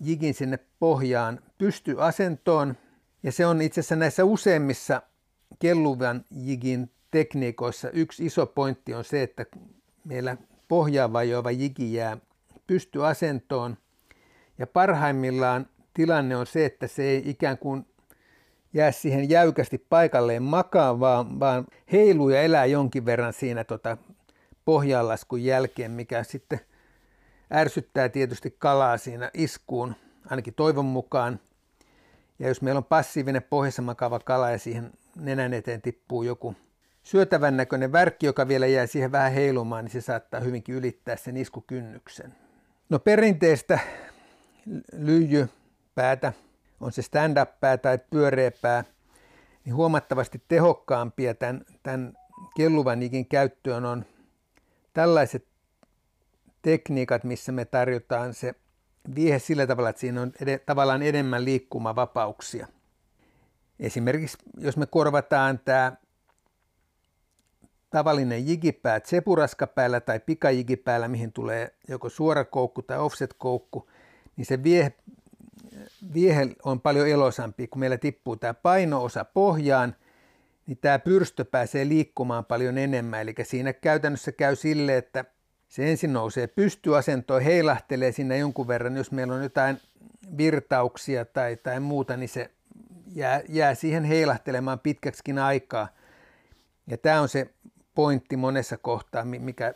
jigin 0.00 0.34
sinne 0.34 0.58
pohjaan 0.78 1.40
pystyasentoon 1.58 2.76
ja 3.22 3.32
se 3.32 3.46
on 3.46 3.62
itse 3.62 3.80
asiassa 3.80 3.96
näissä 3.96 4.24
useimmissa 4.24 5.02
kelluvan 5.58 6.24
jigin 6.30 6.90
tekniikoissa 7.10 7.90
yksi 7.90 8.26
iso 8.26 8.46
pointti 8.46 8.94
on 8.94 9.04
se, 9.04 9.22
että 9.22 9.46
meillä 10.04 10.36
pohjaan 10.68 11.12
vajoava 11.12 11.50
jigi 11.50 11.92
jää 11.92 12.16
pystyasentoon. 12.66 13.76
Ja 14.58 14.66
parhaimmillaan 14.66 15.66
tilanne 15.94 16.36
on 16.36 16.46
se, 16.46 16.64
että 16.64 16.86
se 16.86 17.02
ei 17.02 17.22
ikään 17.26 17.58
kuin 17.58 17.86
jää 18.74 18.92
siihen 18.92 19.30
jäykästi 19.30 19.78
paikalleen 19.78 20.42
makaan, 20.42 21.00
vaan, 21.00 21.40
vaan 21.40 21.66
heiluu 21.92 22.28
ja 22.28 22.42
elää 22.42 22.66
jonkin 22.66 23.06
verran 23.06 23.32
siinä 23.32 23.64
tota 23.64 23.96
pohjanlaskun 24.64 25.44
jälkeen, 25.44 25.90
mikä 25.90 26.22
sitten 26.22 26.60
ärsyttää 27.52 28.08
tietysti 28.08 28.56
kalaa 28.58 28.96
siinä 28.98 29.30
iskuun, 29.34 29.94
ainakin 30.30 30.54
toivon 30.54 30.84
mukaan. 30.84 31.40
Ja 32.38 32.48
jos 32.48 32.62
meillä 32.62 32.78
on 32.78 32.84
passiivinen 32.84 33.42
pohjassa 33.42 33.82
makava 33.82 34.18
kala 34.18 34.50
ja 34.50 34.58
siihen 34.58 34.90
nenän 35.16 35.54
eteen 35.54 35.82
tippuu 35.82 36.22
joku 36.22 36.56
syötävän 37.02 37.56
näköinen 37.56 37.92
värkki, 37.92 38.26
joka 38.26 38.48
vielä 38.48 38.66
jää 38.66 38.86
siihen 38.86 39.12
vähän 39.12 39.32
heilumaan, 39.32 39.84
niin 39.84 39.92
se 39.92 40.00
saattaa 40.00 40.40
hyvinkin 40.40 40.74
ylittää 40.74 41.16
sen 41.16 41.36
iskukynnyksen. 41.36 42.34
No 42.88 42.98
perinteistä 42.98 43.78
lyijypäätä, 44.92 46.32
on 46.84 46.92
se 46.92 47.02
stand-up-pää 47.02 47.76
tai 47.78 47.98
pyöreä 48.10 48.50
pää, 48.50 48.84
niin 49.64 49.74
huomattavasti 49.74 50.42
tehokkaampia 50.48 51.34
tämän, 51.34 51.64
tämän 51.82 52.12
kelluvan 52.56 53.02
ikin 53.02 53.26
käyttöön 53.26 53.84
on 53.84 54.04
tällaiset 54.92 55.46
tekniikat, 56.62 57.24
missä 57.24 57.52
me 57.52 57.64
tarjotaan 57.64 58.34
se 58.34 58.54
viehe 59.14 59.38
sillä 59.38 59.66
tavalla, 59.66 59.88
että 59.88 60.00
siinä 60.00 60.22
on 60.22 60.32
ed- 60.40 60.58
tavallaan 60.66 61.02
enemmän 61.02 61.44
liikkumavapauksia. 61.44 62.66
Esimerkiksi 63.80 64.38
jos 64.58 64.76
me 64.76 64.86
korvataan 64.86 65.58
tämä 65.58 65.92
tavallinen 67.90 68.48
jigipää 68.48 69.00
tsepuraskapäällä 69.00 70.00
tai 70.00 70.20
pikajigipäällä, 70.20 71.08
mihin 71.08 71.32
tulee 71.32 71.74
joko 71.88 72.08
suora 72.08 72.44
koukku 72.44 72.82
tai 72.82 72.98
offset-koukku, 72.98 73.90
niin 74.36 74.46
se 74.46 74.62
viehe, 74.62 74.92
viehe 76.14 76.48
on 76.62 76.80
paljon 76.80 77.08
elosampi. 77.08 77.66
Kun 77.66 77.80
meillä 77.80 77.98
tippuu 77.98 78.36
tämä 78.36 78.54
painoosa 78.54 79.24
pohjaan, 79.24 79.96
niin 80.66 80.78
tämä 80.80 80.98
pyrstö 80.98 81.44
pääsee 81.44 81.88
liikkumaan 81.88 82.44
paljon 82.44 82.78
enemmän. 82.78 83.20
Eli 83.20 83.34
siinä 83.42 83.72
käytännössä 83.72 84.32
käy 84.32 84.56
sille, 84.56 84.96
että 84.96 85.24
se 85.68 85.90
ensin 85.90 86.12
nousee 86.12 86.46
pystyasentoon, 86.46 87.42
heilahtelee 87.42 88.12
sinne 88.12 88.38
jonkun 88.38 88.68
verran. 88.68 88.96
Jos 88.96 89.12
meillä 89.12 89.34
on 89.34 89.42
jotain 89.42 89.80
virtauksia 90.36 91.24
tai, 91.24 91.56
tai 91.56 91.80
muuta, 91.80 92.16
niin 92.16 92.28
se 92.28 92.50
jää, 93.14 93.42
jää 93.48 93.74
siihen 93.74 94.04
heilahtelemaan 94.04 94.80
pitkäksikin 94.80 95.38
aikaa. 95.38 95.88
Ja 96.86 96.98
tämä 96.98 97.20
on 97.20 97.28
se 97.28 97.50
pointti 97.94 98.36
monessa 98.36 98.76
kohtaa, 98.76 99.24
mikä, 99.24 99.74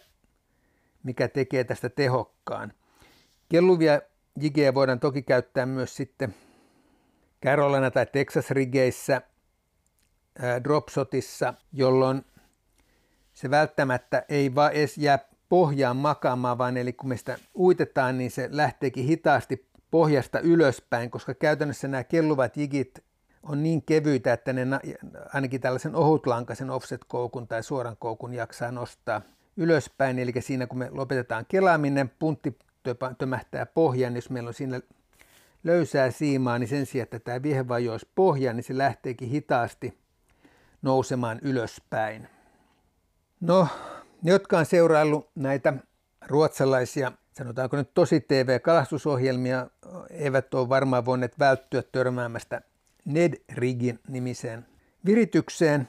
mikä 1.03 1.29
tekee 1.29 1.65
tästä 1.65 1.89
tehokkaan. 1.89 2.73
Kelluvia 3.49 4.01
jigejä 4.41 4.75
voidaan 4.75 5.01
toki 5.01 5.23
käyttää 5.23 5.67
myös 5.67 5.97
sitten 5.97 6.35
Carolina 7.45 7.91
tai 7.91 8.07
Texas 8.07 8.51
rigeissä, 8.51 9.23
dropshotissa, 10.65 11.55
jolloin 11.73 12.25
se 13.33 13.51
välttämättä 13.51 14.25
ei 14.29 14.55
vaan 14.55 14.73
edes 14.73 14.99
jää 14.99 15.19
pohjaan 15.49 15.97
makaamaan, 15.97 16.59
vaan 16.59 16.77
eli 16.77 16.93
kun 16.93 17.09
me 17.09 17.17
sitä 17.17 17.39
uitetaan, 17.55 18.19
niin 18.19 18.31
se 18.31 18.49
lähteekin 18.53 19.05
hitaasti 19.05 19.69
pohjasta 19.91 20.41
ylöspäin, 20.41 21.11
koska 21.11 21.35
käytännössä 21.35 21.89
nämä 21.89 22.05
kelluvat 22.05 22.57
jigit 22.57 23.05
on 23.43 23.63
niin 23.63 23.83
kevyitä, 23.83 24.33
että 24.33 24.53
ne 24.53 24.67
ainakin 25.35 25.61
tällaisen 25.61 25.95
ohutlankaisen 25.95 26.71
offset-koukun 26.71 27.49
tai 27.49 27.63
suoran 27.63 27.97
koukun 27.97 28.35
jaksaa 28.35 28.73
nostaa 28.73 29.23
ylöspäin. 29.57 30.19
Eli 30.19 30.33
siinä 30.41 30.67
kun 30.67 30.79
me 30.79 30.89
lopetetaan 30.91 31.47
kelaaminen, 31.49 32.11
puntti 32.19 32.59
tömähtää 33.19 33.67
pohjaan, 33.67 34.15
jos 34.15 34.31
meillä 34.31 34.49
on 34.49 34.55
siinä 34.55 34.81
löysää 35.65 36.11
siimaa, 36.11 36.59
niin 36.59 36.69
sen 36.69 36.87
sijaan, 36.87 37.05
että 37.05 37.19
tämä 37.19 37.43
viehe 37.43 37.69
vajoisi 37.69 38.09
pohjaan, 38.15 38.57
niin 38.57 38.65
se 38.65 38.79
lähteekin 38.79 39.29
hitaasti 39.29 39.99
nousemaan 40.83 41.39
ylöspäin. 41.43 42.29
No, 43.41 43.69
ne, 44.23 44.31
jotka 44.31 44.59
on 44.59 44.67
seuraillut 44.67 45.31
näitä 45.35 45.75
ruotsalaisia, 46.27 47.13
sanotaanko 47.39 47.77
nyt 47.77 47.95
tosi 47.95 48.21
TV-kalastusohjelmia, 48.21 49.67
eivät 50.11 50.55
ole 50.55 50.69
varmaan 50.69 51.05
voineet 51.05 51.39
välttyä 51.39 51.83
törmäämästä 51.83 52.61
Ned 53.05 53.33
Riggin 53.53 54.01
nimiseen 54.09 54.67
viritykseen, 55.07 55.89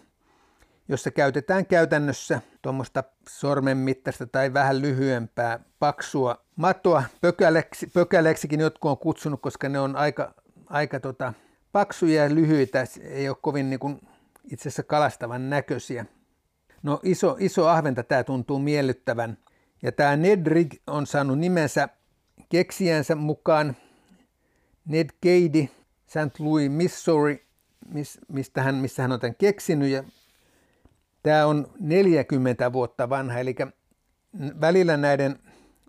jossa 0.88 1.12
käytetään 1.12 1.66
käytännössä 1.66 2.42
tuommoista 2.62 3.04
sormen 3.30 3.78
mittaista 3.78 4.28
tai 4.28 4.54
vähän 4.54 4.82
lyhyempää 4.82 5.60
paksua 5.80 6.46
matoa. 6.60 7.04
Pökäleksi, 7.22 7.88
pökäleksikin 7.88 8.60
jotkut 8.60 8.92
on 8.92 8.98
kutsunut, 8.98 9.42
koska 9.42 9.70
ne 9.70 9.80
on 9.80 9.96
aika, 9.96 10.34
aika 10.66 11.00
tota, 11.00 11.34
paksuja 11.72 12.24
ja 12.24 12.36
lyhyitä, 12.36 12.84
ei 13.02 13.30
ole 13.30 13.38
kovin 13.42 13.70
niin 13.70 13.80
kuin, 13.80 14.02
itse 14.52 14.70
asiassa 14.70 14.84
kalastavan 14.84 15.50
näköisiä. 15.50 16.06
No 16.84 17.00
iso, 17.04 17.38
iso 17.40 17.68
ahventa 17.68 18.04
tämä 18.04 18.24
tuntuu 18.24 18.60
miellyttävän. 18.60 19.38
Ja 19.82 19.92
tämä 19.92 20.16
Ned 20.16 20.48
Rig 20.48 20.74
on 20.88 21.08
saanut 21.08 21.40
nimensä 21.40 21.90
keksijänsä 22.50 23.16
mukaan 23.16 23.76
Ned 24.86 25.10
Cady 25.26 25.68
St. 26.08 26.40
Louis, 26.40 26.72
Missouri, 26.72 27.48
mistä 28.28 28.64
hän, 28.64 28.76
missä 28.76 29.02
hän 29.02 29.12
on 29.12 29.20
tämän 29.20 29.36
keksinyt. 29.36 29.90
Ja 29.90 30.04
tämä 31.24 31.46
on 31.46 31.68
40 31.80 32.74
vuotta 32.74 33.10
vanha, 33.10 33.40
eli 33.40 33.56
välillä 34.62 34.98
näiden 34.98 35.40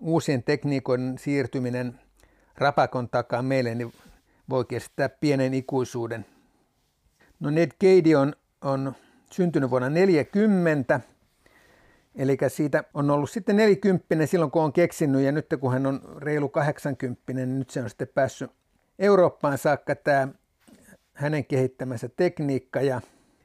uusien 0.00 0.42
tekniikoiden 0.42 1.18
siirtyminen 1.18 2.00
rapakon 2.58 3.08
takaa 3.08 3.42
meille 3.42 3.74
niin 3.74 3.92
voi 4.48 4.64
kestää 4.64 5.08
pienen 5.08 5.54
ikuisuuden. 5.54 6.26
No 7.40 7.50
Ned 7.50 7.70
Cady 7.82 8.14
on, 8.14 8.32
on 8.60 8.92
syntynyt 9.32 9.70
vuonna 9.70 9.90
40, 9.90 11.00
eli 12.14 12.38
siitä 12.48 12.84
on 12.94 13.10
ollut 13.10 13.30
sitten 13.30 13.56
40 13.56 14.26
silloin 14.26 14.50
kun 14.50 14.62
on 14.62 14.72
keksinyt 14.72 15.22
ja 15.22 15.32
nyt 15.32 15.46
kun 15.60 15.72
hän 15.72 15.86
on 15.86 16.00
reilu 16.16 16.48
80, 16.48 17.32
niin 17.32 17.58
nyt 17.58 17.70
se 17.70 17.82
on 17.82 17.88
sitten 17.88 18.08
päässyt 18.14 18.50
Eurooppaan 18.98 19.58
saakka 19.58 19.94
tämä 19.94 20.28
hänen 21.14 21.44
kehittämänsä 21.44 22.08
tekniikka. 22.08 22.80
Ja, 22.80 23.00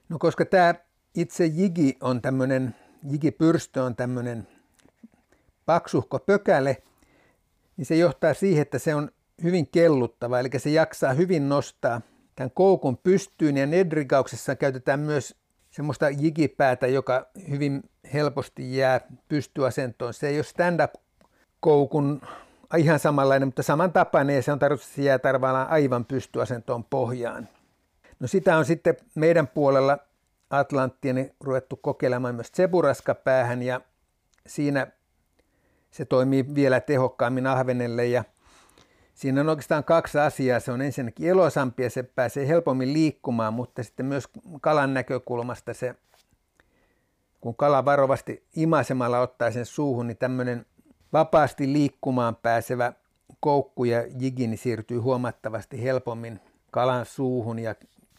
no 0.09 0.19
koska 0.19 0.45
tämä 0.45 0.75
itse 1.15 1.45
jigi 1.45 1.97
on 2.01 2.21
tämmöinen, 2.21 2.75
jigipyrstö 3.09 3.83
on 3.83 3.95
tämmöinen 3.95 4.47
paksuhko 5.65 6.19
pökäle, 6.19 6.83
niin 7.77 7.85
se 7.85 7.95
johtaa 7.95 8.33
siihen, 8.33 8.61
että 8.61 8.79
se 8.79 8.95
on 8.95 9.11
hyvin 9.43 9.67
kelluttava, 9.67 10.39
eli 10.39 10.49
se 10.57 10.69
jaksaa 10.69 11.13
hyvin 11.13 11.49
nostaa 11.49 12.01
tämän 12.35 12.51
koukun 12.51 12.97
pystyyn 12.97 13.57
ja 13.57 13.65
nedrikauksessa 13.65 14.55
käytetään 14.55 14.99
myös 14.99 15.35
semmoista 15.71 16.09
jigipäätä, 16.09 16.87
joka 16.87 17.27
hyvin 17.49 17.83
helposti 18.13 18.77
jää 18.77 19.01
pystyasentoon. 19.27 20.13
Se 20.13 20.27
ei 20.27 20.37
ole 20.37 20.43
stand-up 20.43 20.93
koukun 21.59 22.21
ihan 22.77 22.99
samanlainen, 22.99 23.47
mutta 23.47 23.63
samantapainen 23.63 24.35
ja 24.35 24.41
se 24.41 24.51
on 24.51 24.59
tarkoitus, 24.59 24.85
että 24.85 24.95
se 24.95 25.01
jää 25.01 25.19
tavallaan 25.19 25.69
aivan 25.69 26.05
pystyasentoon 26.05 26.83
pohjaan. 26.83 27.49
No 28.19 28.27
sitä 28.27 28.57
on 28.57 28.65
sitten 28.65 28.97
meidän 29.15 29.47
puolella 29.47 29.97
Atlanttien 30.49 31.31
ruvettu 31.39 31.75
kokeilemaan 31.75 32.35
myös 32.35 32.51
Tseburaska-päähän 32.51 33.61
ja 33.61 33.81
siinä 34.47 34.87
se 35.95 36.05
toimii 36.05 36.55
vielä 36.55 36.79
tehokkaammin 36.79 37.47
ahvenelle 37.47 38.05
ja 38.05 38.23
siinä 39.13 39.41
on 39.41 39.49
oikeastaan 39.49 39.83
kaksi 39.83 40.19
asiaa. 40.19 40.59
Se 40.59 40.71
on 40.71 40.81
ensinnäkin 40.81 41.29
elosampi 41.29 41.83
ja 41.83 41.89
se 41.89 42.03
pääsee 42.03 42.47
helpommin 42.47 42.93
liikkumaan, 42.93 43.53
mutta 43.53 43.83
sitten 43.83 44.05
myös 44.05 44.27
kalan 44.61 44.93
näkökulmasta 44.93 45.73
se, 45.73 45.95
kun 47.41 47.55
kala 47.55 47.85
varovasti 47.85 48.43
imaisemalla 48.55 49.19
ottaa 49.19 49.51
sen 49.51 49.65
suuhun, 49.65 50.07
niin 50.07 50.17
tämmöinen 50.17 50.65
vapaasti 51.13 51.73
liikkumaan 51.73 52.35
pääsevä 52.35 52.93
koukku 53.39 53.83
ja 53.83 54.03
jigini 54.19 54.47
niin 54.47 54.57
siirtyy 54.57 54.99
huomattavasti 54.99 55.83
helpommin 55.83 56.39
kalan 56.71 57.05
suuhun 57.05 57.59
ja 57.59 57.75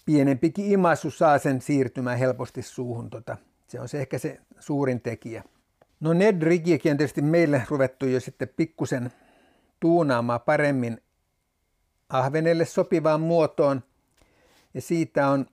pienempikin 0.07 0.73
imaisu 0.73 1.11
saa 1.11 1.39
sen 1.39 1.61
siirtymään 1.61 2.19
helposti 2.19 2.63
suuhun. 2.63 3.11
Tota, 3.11 3.37
se 3.69 3.81
on 3.81 3.89
se 3.89 4.01
ehkä 4.01 4.19
se 4.19 4.41
suurin 4.59 5.01
tekijä. 5.01 5.45
No 6.01 6.13
Ned 6.13 6.43
Riggiäkin 6.43 6.93
on 6.93 6.99
tietysti 6.99 7.23
meille 7.23 7.63
ruvettu 7.69 8.07
jo 8.07 8.21
sitten 8.21 8.49
pikkusen 8.49 9.13
tuunaamaan 9.81 10.41
paremmin 10.41 11.01
ahvenelle 12.09 12.65
sopivaan 12.65 13.21
muotoon. 13.21 13.83
Ja 14.75 14.81
siitä 14.81 15.29
on 15.29 15.47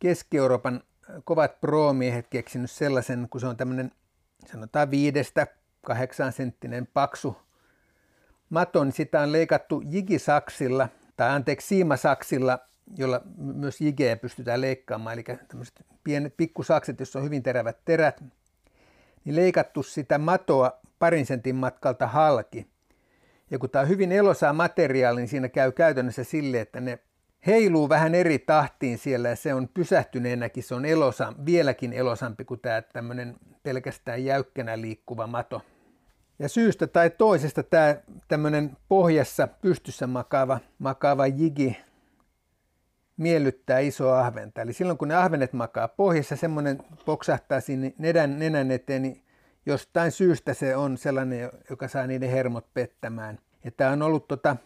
Keski-Euroopan 0.00 0.82
kovat 1.24 1.60
pro-miehet 1.60 2.26
keksinyt 2.28 2.70
sellaisen, 2.70 3.26
kun 3.30 3.40
se 3.40 3.46
on 3.46 3.56
tämmöinen 3.56 3.92
sanotaan 4.46 4.90
viidestä 4.90 5.46
kahdeksan 5.82 6.32
senttinen 6.32 6.86
paksu 6.86 7.36
maton. 8.50 8.92
Sitä 8.92 9.20
on 9.20 9.32
leikattu 9.32 9.82
jigisaksilla, 9.86 10.88
tai 11.16 11.30
anteeksi 11.30 11.68
siimasaksilla, 11.68 12.58
jolla 12.96 13.20
myös 13.36 13.80
jigeä 13.80 14.16
pystytään 14.16 14.60
leikkaamaan, 14.60 15.14
eli 15.14 15.24
tämmöiset 15.48 15.86
pienet 16.04 16.36
pikkusakset, 16.36 17.00
joissa 17.00 17.18
on 17.18 17.24
hyvin 17.24 17.42
terävät 17.42 17.78
terät, 17.84 18.24
niin 19.24 19.36
leikattu 19.36 19.82
sitä 19.82 20.18
matoa 20.18 20.80
parin 20.98 21.26
sentin 21.26 21.56
matkalta 21.56 22.06
halki. 22.06 22.66
Ja 23.50 23.58
kun 23.58 23.70
tämä 23.70 23.82
on 23.82 23.88
hyvin 23.88 24.12
elosaa 24.12 24.52
materiaali, 24.52 25.20
niin 25.20 25.28
siinä 25.28 25.48
käy 25.48 25.72
käytännössä 25.72 26.24
sille, 26.24 26.60
että 26.60 26.80
ne 26.80 26.98
heiluu 27.46 27.88
vähän 27.88 28.14
eri 28.14 28.38
tahtiin 28.38 28.98
siellä 28.98 29.28
ja 29.28 29.36
se 29.36 29.54
on 29.54 29.68
pysähtyneenäkin, 29.74 30.62
se 30.62 30.74
on 30.74 30.84
elosa, 30.84 31.32
vieläkin 31.46 31.92
elosampi 31.92 32.44
kuin 32.44 32.60
tämä 32.60 32.82
tämmöinen 32.82 33.36
pelkästään 33.62 34.24
jäykkänä 34.24 34.80
liikkuva 34.80 35.26
mato. 35.26 35.62
Ja 36.38 36.48
syystä 36.48 36.86
tai 36.86 37.10
toisesta 37.10 37.62
tämä 37.62 37.96
tämmöinen 38.28 38.76
pohjassa 38.88 39.46
pystyssä 39.46 40.06
makaava, 40.06 40.60
makaava 40.78 41.26
jigi 41.26 41.76
miellyttää 43.16 43.78
isoa 43.78 44.20
ahventa. 44.20 44.62
Eli 44.62 44.72
silloin 44.72 44.98
kun 44.98 45.08
ne 45.08 45.14
ahvenet 45.14 45.52
makaa 45.52 45.88
pohjassa, 45.88 46.36
semmoinen 46.36 46.78
poksahtaa 47.04 47.60
sinne 47.60 47.94
nenän, 47.98 48.38
nenän 48.38 48.70
eteen, 48.70 49.02
niin 49.02 49.24
jostain 49.66 50.12
syystä 50.12 50.54
se 50.54 50.76
on 50.76 50.98
sellainen, 50.98 51.50
joka 51.70 51.88
saa 51.88 52.06
niiden 52.06 52.30
hermot 52.30 52.74
pettämään. 52.74 53.38
Ja 53.64 53.70
tämä 53.70 53.90
on 53.90 54.02
ollut 54.02 54.28
tota, 54.28 54.56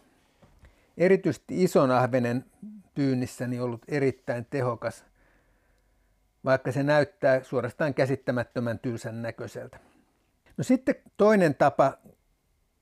erityisesti 0.97 1.63
ison 1.63 1.91
ahvenen 1.91 2.45
pyynnissä 2.95 3.47
niin 3.47 3.61
ollut 3.61 3.81
erittäin 3.87 4.47
tehokas, 4.49 5.05
vaikka 6.45 6.71
se 6.71 6.83
näyttää 6.83 7.43
suorastaan 7.43 7.93
käsittämättömän 7.93 8.79
tylsän 8.79 9.21
näköiseltä. 9.21 9.79
No 10.57 10.63
sitten 10.63 10.95
toinen 11.17 11.55
tapa, 11.55 11.97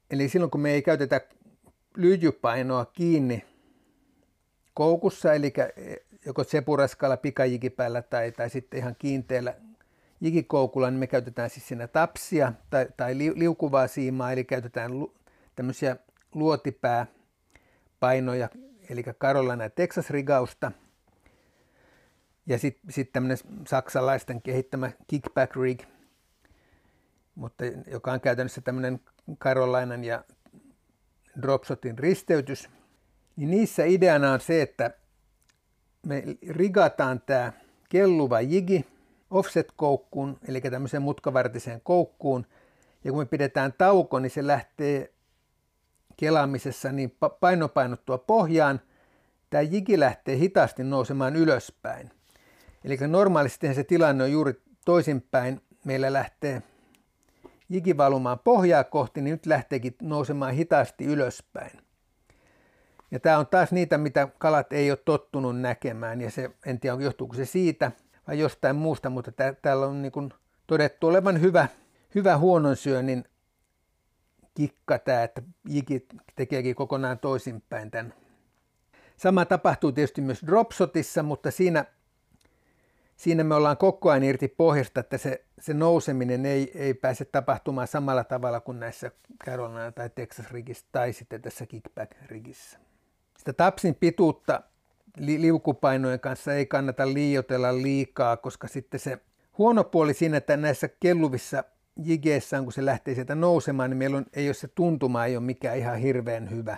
eli 0.10 0.30
silloin 0.30 0.52
kun 0.52 0.62
me 0.62 0.72
ei 0.72 0.82
käytetä 0.82 1.22
lyijypainoa 1.98 2.86
kiinni 2.86 3.46
koukussa, 4.78 5.34
eli 5.34 5.54
joko 6.26 6.44
sepuraskalla, 6.44 7.18
pikajikipäällä 7.18 8.02
tai, 8.02 8.32
tai 8.32 8.50
sitten 8.50 8.80
ihan 8.80 8.96
kiinteällä 9.00 9.56
jikikoukulla, 10.22 10.92
niin 10.92 11.00
me 11.00 11.08
käytetään 11.08 11.50
siis 11.50 11.68
siinä 11.68 11.88
tapsia 11.88 12.54
tai, 12.70 12.88
tai 12.98 13.18
liukuvaa 13.18 13.88
siimaa, 13.88 14.32
eli 14.32 14.44
käytetään 14.44 15.00
lu, 15.00 15.14
tämmöisiä 15.56 15.98
luotipääpainoja, 16.34 18.50
eli 18.90 19.04
Carolina 19.04 19.64
ja 19.64 19.70
Texas 19.70 20.10
rigausta. 20.10 20.72
Ja 22.46 22.58
sitten 22.58 22.92
sit 22.92 23.14
tämmöinen 23.14 23.38
saksalaisten 23.68 24.42
kehittämä 24.42 24.92
kickback 25.08 25.56
rig, 25.56 25.82
mutta 27.36 27.64
joka 27.92 28.12
on 28.12 28.22
käytännössä 28.22 28.62
tämmöinen 28.62 29.00
Carolinan 29.40 30.04
ja 30.04 30.24
Dropshotin 31.42 32.00
risteytys. 32.00 32.70
Niin 33.38 33.52
niissä 33.52 33.86
ideana 33.86 34.32
on 34.32 34.40
se, 34.40 34.62
että 34.62 34.92
me 36.08 36.24
rigataan 36.50 37.22
tämä 37.22 37.54
kelluva 37.90 38.42
jigi 38.42 38.86
offset-koukkuun, 39.32 40.40
eli 40.48 40.62
tämmöiseen 40.62 41.04
mutkavartiseen 41.04 41.82
koukkuun. 41.82 42.46
Ja 43.04 43.12
kun 43.12 43.22
me 43.22 43.26
pidetään 43.26 43.74
tauko, 43.78 44.20
niin 44.20 44.30
se 44.30 44.48
lähtee 44.48 45.14
kelaamisessa 46.18 46.92
niin 46.92 47.18
painopainottua 47.40 48.18
pohjaan. 48.18 48.82
Tämä 49.50 49.62
jigi 49.62 50.00
lähtee 50.00 50.38
hitaasti 50.38 50.84
nousemaan 50.84 51.36
ylöspäin. 51.36 52.12
Eli 52.84 52.98
normaalisti 53.08 53.74
se 53.74 53.84
tilanne 53.84 54.24
on 54.24 54.32
juuri 54.32 54.62
toisinpäin. 54.86 55.62
Meillä 55.86 56.14
lähtee 56.14 56.62
jigi 57.70 57.98
valumaan 57.98 58.40
pohjaa 58.40 58.84
kohti, 58.84 59.22
niin 59.22 59.32
nyt 59.32 59.46
lähteekin 59.46 59.96
nousemaan 60.02 60.54
hitaasti 60.54 61.06
ylöspäin. 61.06 61.87
Ja 63.12 63.20
tämä 63.20 63.38
on 63.38 63.48
taas 63.48 63.72
niitä, 63.72 63.98
mitä 63.98 64.28
kalat 64.38 64.74
ei 64.74 64.92
ole 64.92 65.00
tottunut 65.06 65.60
näkemään, 65.60 66.22
ja 66.22 66.32
se, 66.32 66.52
en 66.66 66.80
tiedä 66.80 66.98
johtuuko 67.00 67.36
se 67.36 67.46
siitä 67.46 67.92
vai 68.28 68.40
jostain 68.40 68.76
muusta, 68.76 69.10
mutta 69.10 69.32
tää, 69.32 69.54
täällä 69.54 69.86
on 69.86 70.02
niin 70.02 70.12
kuin 70.12 70.34
todettu 70.68 71.08
olevan 71.08 71.42
hyvä, 71.42 71.68
hyvä 72.16 72.38
huonon 72.38 72.76
syönnin 72.76 73.26
kikka 74.54 75.00
tämä, 75.00 75.24
että 75.24 75.42
jiki 75.70 76.08
tekeekin 76.36 76.76
kokonaan 76.76 77.20
toisinpäin 77.20 77.92
tämän. 77.92 78.14
Sama 79.18 79.46
tapahtuu 79.46 79.92
tietysti 79.92 80.22
myös 80.22 80.42
dropshotissa, 80.46 81.24
mutta 81.24 81.52
siinä, 81.52 81.86
siinä 83.16 83.44
me 83.44 83.56
ollaan 83.56 83.78
koko 83.78 84.10
ajan 84.10 84.24
irti 84.24 84.48
pohjasta, 84.48 85.00
että 85.00 85.18
se, 85.18 85.46
se 85.60 85.74
nouseminen 85.74 86.46
ei, 86.46 86.72
ei 86.76 86.94
pääse 86.94 87.26
tapahtumaan 87.26 87.88
samalla 87.88 88.24
tavalla 88.24 88.60
kuin 88.60 88.80
näissä 88.80 89.12
Carolina 89.46 89.92
tai 89.92 90.10
Texas 90.10 90.52
rigissä 90.52 90.86
tai 90.92 91.14
sitten 91.14 91.42
tässä 91.42 91.66
kickback 91.66 92.12
rigissä. 92.26 92.87
Sitä 93.38 93.54
tapsin 93.54 93.96
pituutta 93.96 94.62
li- 95.18 95.42
liukupainojen 95.42 96.20
kanssa 96.20 96.54
ei 96.54 96.66
kannata 96.66 97.14
liiotella 97.14 97.74
liikaa, 97.82 98.38
koska 98.38 98.68
sitten 98.68 99.00
se 99.00 99.18
huono 99.58 99.84
puoli 99.84 100.14
siinä, 100.14 100.38
että 100.38 100.58
näissä 100.58 100.90
kelluvissa 101.00 101.64
jigeissä, 102.04 102.62
kun 102.62 102.72
se 102.74 102.86
lähtee 102.86 103.16
sieltä 103.16 103.36
nousemaan, 103.36 103.90
niin 103.90 103.98
meillä 103.98 104.18
on, 104.18 104.26
ei 104.34 104.48
ole 104.48 104.54
se 104.54 104.68
tuntuma 104.68 105.26
ei 105.26 105.38
ole 105.38 105.46
mikään 105.46 105.78
ihan 105.78 105.98
hirveän 105.98 106.50
hyvä. 106.52 106.78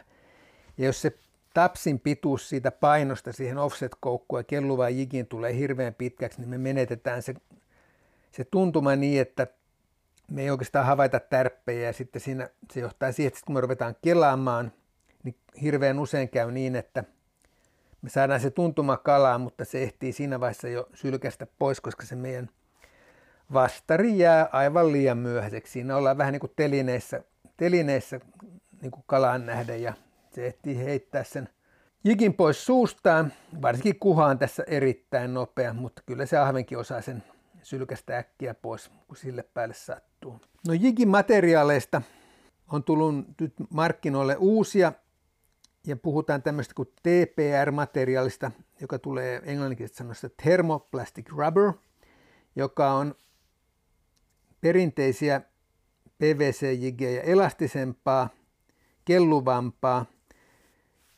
Ja 0.77 0.85
jos 0.85 1.01
se 1.01 1.17
tapsin 1.53 1.99
pituus 1.99 2.49
siitä 2.49 2.71
painosta 2.71 3.33
siihen 3.33 3.57
offset-koukkuun 3.57 4.39
ja 4.39 4.43
kelluvaan 4.43 4.97
jigiin 4.97 5.27
tulee 5.27 5.55
hirveän 5.55 5.93
pitkäksi, 5.93 6.39
niin 6.39 6.49
me 6.49 6.57
menetetään 6.57 7.21
se, 7.21 7.35
se 8.31 8.43
tuntuma 8.43 8.95
niin, 8.95 9.21
että 9.21 9.47
me 10.31 10.41
ei 10.41 10.49
oikeastaan 10.49 10.85
havaita 10.85 11.19
tärppejä 11.19 11.87
ja 11.87 11.93
sitten 11.93 12.21
siinä 12.21 12.49
se 12.71 12.79
johtaa 12.79 13.11
siihen, 13.11 13.27
että 13.27 13.39
kun 13.45 13.55
me 13.55 13.61
ruvetaan 13.61 13.95
kelaamaan, 14.01 14.71
niin 15.23 15.35
hirveän 15.61 15.99
usein 15.99 16.29
käy 16.29 16.51
niin, 16.51 16.75
että 16.75 17.03
me 18.01 18.09
saadaan 18.09 18.39
se 18.39 18.49
tuntuma 18.49 18.97
kalaa, 18.97 19.37
mutta 19.37 19.65
se 19.65 19.83
ehtii 19.83 20.13
siinä 20.13 20.39
vaiheessa 20.39 20.67
jo 20.67 20.89
sylkästä 20.93 21.47
pois, 21.59 21.81
koska 21.81 22.05
se 22.05 22.15
meidän 22.15 22.49
vastari 23.53 24.17
jää 24.17 24.49
aivan 24.51 24.91
liian 24.91 25.17
myöhäiseksi. 25.17 25.73
Siinä 25.73 25.97
ollaan 25.97 26.17
vähän 26.17 26.33
niin 26.33 26.39
kuin 26.39 26.53
telineissä, 26.55 27.23
telineissä 27.57 28.19
niin 28.81 28.91
kuin 28.91 29.03
kalaan 29.07 29.45
nähden 29.45 29.81
ja 29.81 29.93
se 30.31 30.47
ehtii 30.47 30.77
heittää 30.77 31.23
sen 31.23 31.49
jikin 32.03 32.33
pois 32.33 32.65
suustaan. 32.65 33.33
Varsinkin 33.61 33.99
kuhaan 33.99 34.39
tässä 34.39 34.63
erittäin 34.67 35.33
nopea, 35.33 35.73
mutta 35.73 36.01
kyllä 36.05 36.25
se 36.25 36.37
ahvenkin 36.37 36.77
osaa 36.77 37.01
sen 37.01 37.23
sylkästä 37.61 38.17
äkkiä 38.17 38.53
pois, 38.53 38.91
kun 39.07 39.17
sille 39.17 39.43
päälle 39.43 39.73
sattuu. 39.73 40.41
No 40.67 40.73
jikin 40.73 41.07
materiaaleista 41.09 42.01
on 42.71 42.83
tullut 42.83 43.15
nyt 43.41 43.53
markkinoille 43.69 44.35
uusia 44.39 44.93
ja 45.87 45.95
puhutaan 45.95 46.43
tämmöistä 46.43 46.73
kuin 46.73 46.87
TPR-materiaalista, 46.87 48.51
joka 48.81 48.99
tulee 48.99 49.41
englanninkielistä 49.45 49.97
sanoista 49.97 50.29
thermoplastic 50.43 51.29
rubber, 51.29 51.73
joka 52.55 52.93
on 52.93 53.15
perinteisiä 54.61 55.41
PVC-jigejä 56.17 57.21
elastisempaa, 57.21 58.29
kelluvampaa 59.05 60.05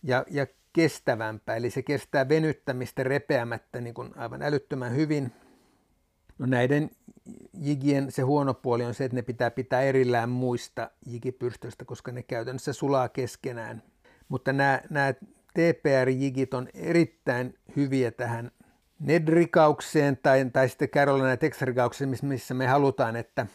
ja, 0.04 0.26
ja 0.30 0.48
kestävämpää. 0.74 1.56
Eli 1.56 1.70
se 1.70 1.82
kestää 1.82 2.30
venyttämistä 2.30 3.04
repeämättä 3.04 3.82
niin 3.82 3.94
kuin 3.94 4.18
aivan 4.18 4.42
älyttömän 4.42 4.96
hyvin. 4.96 5.32
No 6.40 6.46
näiden 6.46 6.90
jigien 7.54 8.12
se 8.12 8.22
huono 8.22 8.54
puoli 8.54 8.86
on 8.86 8.94
se, 8.94 9.06
että 9.06 9.16
ne 9.16 9.22
pitää 9.22 9.52
pitää 9.52 9.82
erillään 9.82 10.30
muista 10.30 10.92
jigipyrstöistä, 11.06 11.86
koska 11.86 12.12
ne 12.12 12.24
käytännössä 12.24 12.74
sulaa 12.74 13.10
keskenään. 13.10 13.84
Mutta 14.32 14.54
nämä, 14.54 14.82
nämä 14.90 15.14
TPR-jigit 15.54 16.54
on 16.54 16.68
erittäin 16.74 17.54
hyviä 17.76 18.12
tähän 18.12 18.52
nedrikaukseen 19.00 20.18
tai, 20.24 20.46
tai 20.54 20.70
sitten 20.70 20.90
Carolina 20.90 21.38
Texrikaukseen, 21.38 22.16
missä 22.22 22.54
me 22.54 22.68
halutaan, 22.68 23.16
että 23.16 23.48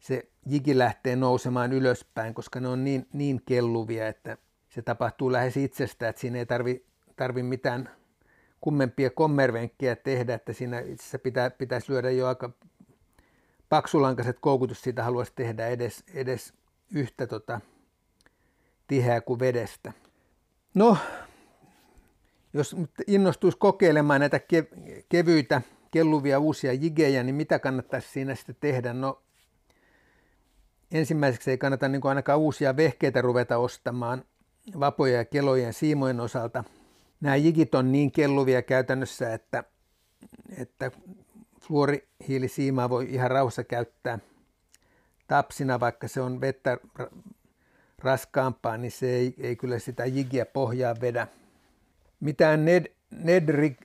se 0.00 0.28
jigi 0.46 0.78
lähtee 0.78 1.16
nousemaan 1.16 1.72
ylöspäin, 1.72 2.34
koska 2.34 2.60
ne 2.60 2.68
on 2.68 2.84
niin, 2.84 3.06
niin 3.12 3.42
kelluvia, 3.46 4.08
että 4.08 4.36
se 4.68 4.82
tapahtuu 4.82 5.32
lähes 5.32 5.56
itsestään, 5.56 6.10
että 6.10 6.20
siinä 6.20 6.38
ei 6.38 6.46
tarvi, 6.46 6.84
tarvi 7.16 7.42
mitään 7.42 7.90
kummempia 8.60 9.10
kommervenkkejä 9.10 9.96
tehdä, 9.96 10.34
että 10.34 10.52
siinä 10.52 10.80
itse 10.80 11.18
pitää, 11.18 11.50
pitäisi 11.50 11.92
lyödä 11.92 12.10
jo 12.10 12.26
aika 12.26 12.50
paksulankaiset 13.68 14.36
koukutus 14.40 14.82
siitä 14.82 15.02
haluaisi 15.02 15.32
tehdä 15.36 15.66
edes, 15.66 16.04
edes 16.14 16.52
yhtä 16.94 17.26
tota, 17.26 17.60
tiheää 18.86 19.20
kuin 19.20 19.40
vedestä. 19.40 19.92
No, 20.74 20.96
jos 22.52 22.76
innostuisi 23.06 23.58
kokeilemaan 23.58 24.20
näitä 24.20 24.40
kevyitä, 25.08 25.62
kelluvia 25.90 26.38
uusia 26.38 26.72
jigejä, 26.72 27.22
niin 27.22 27.34
mitä 27.34 27.58
kannattaisi 27.58 28.08
siinä 28.08 28.34
sitten 28.34 28.56
tehdä? 28.60 28.92
No, 28.92 29.22
ensimmäiseksi 30.90 31.50
ei 31.50 31.58
kannata 31.58 31.88
niin 31.88 32.06
ainakaan 32.06 32.38
uusia 32.38 32.76
vehkeitä 32.76 33.22
ruveta 33.22 33.58
ostamaan 33.58 34.24
vapoja 34.80 35.16
ja 35.16 35.24
kelojen 35.24 35.72
siimojen 35.72 36.20
osalta. 36.20 36.64
Nämä 37.20 37.36
jigit 37.36 37.74
on 37.74 37.92
niin 37.92 38.12
kelluvia 38.12 38.62
käytännössä, 38.62 39.34
että, 39.34 39.64
että 40.56 40.90
fluorihiilisiimaa 41.60 42.90
voi 42.90 43.06
ihan 43.10 43.30
rauhassa 43.30 43.64
käyttää 43.64 44.18
tapsina, 45.26 45.80
vaikka 45.80 46.08
se 46.08 46.20
on 46.20 46.40
vettä 46.40 46.78
raskaampaa, 48.06 48.76
niin 48.76 48.90
se 48.90 49.06
ei, 49.06 49.34
ei 49.38 49.56
kyllä 49.56 49.78
sitä 49.78 50.06
jigiä 50.06 50.46
pohjaa 50.46 50.94
vedä. 51.00 51.26
Mitään 52.20 52.64
ned, 52.64 52.86
nedrik 53.10 53.76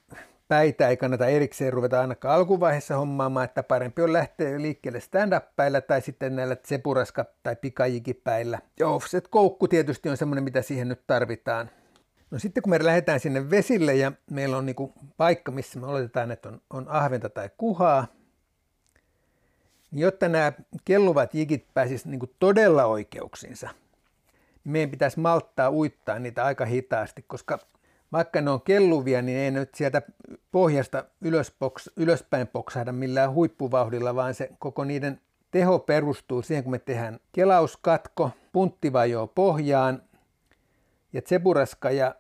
päitä 0.48 0.90
ei 0.90 0.98
kannata 0.98 1.28
erikseen 1.28 1.74
ruveta 1.74 2.02
ainakaan 2.02 2.36
alkuvaiheessa 2.36 2.96
hommaamaan, 2.96 3.46
että 3.46 3.64
parempi 3.64 4.02
on 4.02 4.14
lähteä 4.14 4.62
liikkeelle 4.62 5.00
stand-up-päillä 5.00 5.82
tai 5.82 6.02
sitten 6.02 6.36
näillä 6.36 6.56
sepuraska- 6.56 7.34
tai 7.44 7.56
pikajikipäillä. 7.56 8.60
Ja 8.80 8.88
offset-koukku 8.88 9.68
tietysti 9.68 10.10
on 10.10 10.18
semmoinen, 10.18 10.44
mitä 10.44 10.62
siihen 10.62 10.88
nyt 10.88 11.08
tarvitaan. 11.08 11.70
No 12.32 12.40
sitten 12.40 12.64
kun 12.64 12.70
me 12.70 12.86
lähdetään 12.86 13.20
sinne 13.20 13.50
vesille 13.50 13.96
ja 13.96 14.12
meillä 14.32 14.58
on 14.58 14.66
niinku 14.66 14.94
paikka, 15.18 15.52
missä 15.52 15.80
me 15.80 15.88
oletetaan, 15.88 16.32
että 16.32 16.50
on, 16.50 16.62
on 16.70 16.86
ahventa 16.90 17.30
tai 17.30 17.50
kuhaa, 17.58 18.08
niin 19.92 20.02
jotta 20.02 20.30
nämä 20.30 20.54
kelluvat 20.86 21.34
jigit 21.34 21.66
pääsisivät 21.74 22.12
niinku 22.12 22.34
todella 22.40 22.86
oikeuksiinsa, 22.86 23.70
meidän 24.63 24.91
pitäisi 24.91 25.19
malttaa 25.19 25.71
uittaa 25.71 26.19
niitä 26.19 26.45
aika 26.45 26.65
hitaasti, 26.65 27.26
koska 27.28 27.60
vaikka 28.12 28.41
ne 28.41 28.52
on 28.52 28.62
kelluvia, 28.62 29.21
niin 29.21 29.38
ei 29.38 29.52
nyt 29.52 29.76
sieltä 29.76 30.02
pohjasta 30.52 31.06
ylöspoks, 31.21 31.89
ylöspäin 31.97 32.47
poksahda 32.47 32.91
millään 32.91 33.34
huippuvauhdilla, 33.34 34.15
vaan 34.15 34.34
se 34.34 34.50
koko 34.60 34.84
niiden 34.84 35.21
teho 35.52 35.80
perustuu 35.80 36.41
siihen, 36.41 36.63
kun 36.63 36.71
me 36.71 36.80
tehdään 36.80 37.19
kelauskatko, 37.32 38.32
punttivajoo 38.52 39.28
pohjaan 39.28 40.02
Ja 41.13 41.21
tsepuraska 41.21 41.91
ja 41.91 42.15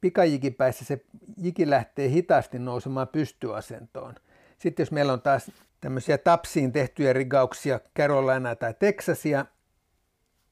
pikajikipäissä 0.00 0.84
se 0.84 1.04
jiki 1.42 1.70
lähtee 1.70 2.08
hitaasti 2.08 2.58
nousemaan 2.58 3.08
pystyasentoon. 3.08 4.14
Sitten 4.58 4.82
jos 4.82 4.90
meillä 4.90 5.12
on 5.12 5.20
taas 5.20 5.50
tämmöisiä 5.80 6.18
tapsiin 6.18 6.72
tehtyjä 6.72 7.12
rigauksia 7.12 7.80
Carolina 7.96 8.56
tai 8.56 8.74
Texasia, 8.78 9.46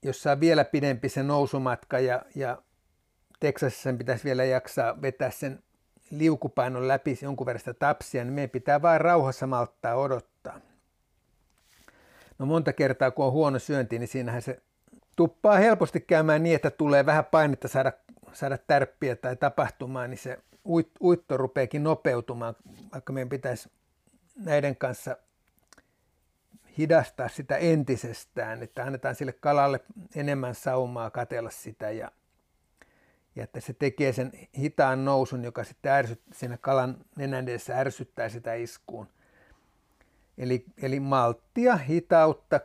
jossa 0.03 0.33
on 0.33 0.41
vielä 0.41 0.65
pidempi 0.65 1.09
se 1.09 1.23
nousumatka 1.23 1.99
ja, 1.99 2.23
ja 2.35 2.63
Texasissa 3.41 3.83
sen 3.83 3.99
pitäisi 3.99 4.25
vielä 4.25 4.45
jaksaa 4.45 5.03
vetää 5.03 5.31
sen 5.31 5.63
liukupainon 6.11 6.89
läpi 6.89 7.19
jonkun 7.23 7.47
verran 7.47 7.59
sitä 7.59 7.75
tapsia, 7.75 8.25
niin 8.25 8.35
meidän 8.35 8.51
pitää 8.51 8.83
vain 8.83 9.01
rauhassa 9.01 9.47
malttaa 9.47 9.95
odottaa. 9.95 10.61
No 12.39 12.47
monta 12.47 12.73
kertaa 12.73 13.11
kun 13.11 13.25
on 13.25 13.33
huono 13.33 13.59
syönti, 13.59 13.99
niin 13.99 14.09
siinähän 14.09 14.43
se 14.43 14.63
tuppaa 15.17 15.57
helposti 15.57 16.01
käymään 16.01 16.43
niin, 16.43 16.57
että 16.57 16.71
tulee 16.71 17.07
vähän 17.07 17.25
painetta 17.25 17.69
saada, 17.69 17.93
saada 18.33 18.59
tärppiä 18.59 19.17
tai 19.17 19.37
tapahtumaan, 19.37 20.11
niin 20.11 20.19
se 20.19 20.39
uit, 20.65 20.91
uitto 21.03 21.37
rupeekin 21.37 21.83
nopeutumaan, 21.83 22.55
vaikka 22.93 23.13
meidän 23.13 23.29
pitäisi 23.29 23.71
näiden 24.37 24.77
kanssa 24.77 25.17
hidastaa 26.79 27.29
sitä 27.29 27.57
entisestään, 27.57 28.63
että 28.63 28.85
annetaan 28.85 29.15
sille 29.15 29.33
kalalle 29.33 29.81
enemmän 30.17 30.55
saumaa 30.55 31.11
katella 31.11 31.51
sitä 31.51 31.91
ja, 31.91 32.11
ja 33.37 33.45
että 33.45 33.61
se 33.61 33.73
tekee 33.73 34.13
sen 34.13 34.33
hitaan 34.59 35.05
nousun, 35.05 35.45
joka 35.45 35.65
sitten 35.65 35.93
ärsyt, 35.93 36.21
siinä 36.33 36.57
kalan 36.57 36.97
nenän 37.17 37.49
edessä 37.49 37.79
ärsyttää 37.79 38.29
sitä 38.29 38.55
iskuun. 38.55 39.09
Eli, 40.39 40.65
eli 40.83 41.01
malttia, 41.01 41.77
hitautta 41.77 42.61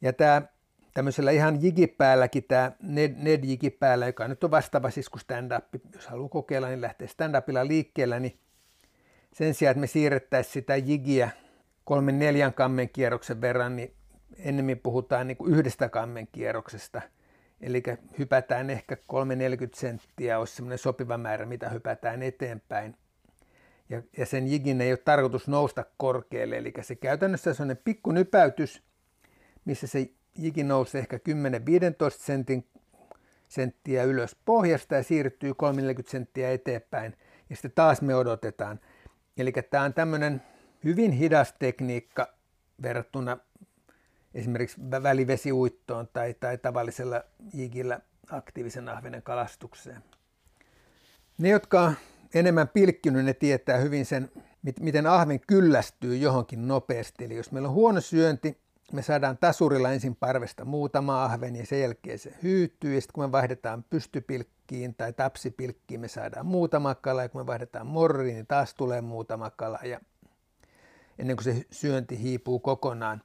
ja 0.00 0.12
tämä 0.12 0.42
tämmöisellä 0.94 1.30
ihan 1.30 1.62
jigipäälläkin, 1.62 2.44
tämä 2.44 2.72
Ned, 2.82 3.14
Ned 3.18 3.44
jigipäällä, 3.44 4.06
joka 4.06 4.28
nyt 4.28 4.44
on 4.44 4.50
vastaava 4.50 4.90
siis 4.90 5.08
kuin 5.08 5.20
stand-up, 5.20 5.64
jos 5.94 6.06
haluaa 6.06 6.28
kokeilla, 6.28 6.68
niin 6.68 6.80
lähtee 6.80 7.08
stand-upilla 7.08 7.68
liikkeellä, 7.68 8.20
niin 8.20 8.38
sen 9.32 9.54
sijaan, 9.54 9.70
että 9.70 9.80
me 9.80 9.86
siirrettäisiin 9.86 10.52
sitä 10.52 10.76
jigiä 10.76 11.30
kolmen 11.84 12.18
neljän 12.18 12.54
kammen 12.54 12.88
kierroksen 12.88 13.40
verran, 13.40 13.76
niin 13.76 13.94
ennemmin 14.38 14.78
puhutaan 14.78 15.26
niin 15.26 15.36
kuin 15.36 15.54
yhdestä 15.54 15.88
kammen 15.88 16.28
kierroksesta. 16.32 17.02
Eli 17.60 17.82
hypätään 18.18 18.70
ehkä 18.70 18.94
3-40 18.94 18.98
senttiä, 19.74 20.38
olisi 20.38 20.56
semmoinen 20.56 20.78
sopiva 20.78 21.18
määrä, 21.18 21.46
mitä 21.46 21.68
hypätään 21.68 22.22
eteenpäin. 22.22 22.96
Ja, 23.88 24.02
ja 24.18 24.26
sen 24.26 24.48
jigin 24.48 24.80
ei 24.80 24.92
ole 24.92 24.96
tarkoitus 24.96 25.48
nousta 25.48 25.84
korkealle, 25.96 26.56
eli 26.56 26.72
se 26.80 26.94
käytännössä 26.94 27.50
on 27.50 27.56
sellainen 27.56 27.82
pikku 27.84 28.12
nypäytys, 28.12 28.82
missä 29.64 29.86
se 29.86 30.10
jigi 30.38 30.64
nousee 30.64 31.00
ehkä 31.00 31.16
10-15 31.16 31.20
sentin 32.10 32.66
senttiä 33.48 34.04
ylös 34.04 34.36
pohjasta 34.44 34.94
ja 34.94 35.02
siirtyy 35.02 35.54
30 35.54 36.10
senttiä 36.10 36.50
eteenpäin. 36.50 37.16
Ja 37.50 37.56
sitten 37.56 37.72
taas 37.74 38.02
me 38.02 38.14
odotetaan. 38.14 38.80
Eli 39.36 39.52
tämä 39.70 39.84
on 39.84 39.94
tämmöinen 39.94 40.42
hyvin 40.84 41.12
hidas 41.12 41.54
tekniikka 41.58 42.34
verrattuna 42.82 43.38
esimerkiksi 44.34 44.80
välivesiuittoon 45.02 46.08
tai, 46.12 46.34
tai 46.34 46.58
tavallisella 46.58 47.22
jigillä 47.54 48.00
aktiivisen 48.30 48.88
ahvenen 48.88 49.22
kalastukseen. 49.22 50.02
Ne, 51.38 51.48
jotka 51.48 51.82
on 51.82 51.94
enemmän 52.34 52.68
pilkkinyt, 52.68 53.24
ne 53.24 53.34
tietää 53.34 53.78
hyvin 53.78 54.06
sen, 54.06 54.30
miten 54.80 55.06
ahven 55.06 55.40
kyllästyy 55.46 56.16
johonkin 56.16 56.68
nopeasti. 56.68 57.24
Eli 57.24 57.36
jos 57.36 57.52
meillä 57.52 57.68
on 57.68 57.74
huono 57.74 58.00
syönti, 58.00 58.58
me 58.92 59.02
saadaan 59.02 59.38
tasurilla 59.38 59.90
ensin 59.92 60.16
parvesta 60.16 60.64
muutama 60.64 61.24
ahven 61.24 61.56
ja 61.56 61.66
sen 61.66 61.80
jälkeen 61.80 62.18
se 62.18 62.34
hyytyy. 62.42 62.94
Ja 62.94 63.00
sitten 63.00 63.14
kun 63.14 63.24
me 63.24 63.32
vaihdetaan 63.32 63.84
pystypilkkiin 63.90 64.94
tai 64.94 65.12
tapsipilkkiin, 65.12 66.00
me 66.00 66.08
saadaan 66.08 66.46
muutama 66.46 66.94
kala. 66.94 67.22
Ja 67.22 67.28
kun 67.28 67.40
me 67.40 67.46
vaihdetaan 67.46 67.86
morriin, 67.86 68.34
niin 68.34 68.46
taas 68.46 68.74
tulee 68.74 69.00
muutama 69.00 69.50
kala. 69.50 69.78
Ja 69.84 70.00
ennen 71.18 71.36
kuin 71.36 71.44
se 71.44 71.64
syönti 71.70 72.22
hiipuu 72.22 72.58
kokonaan. 72.58 73.22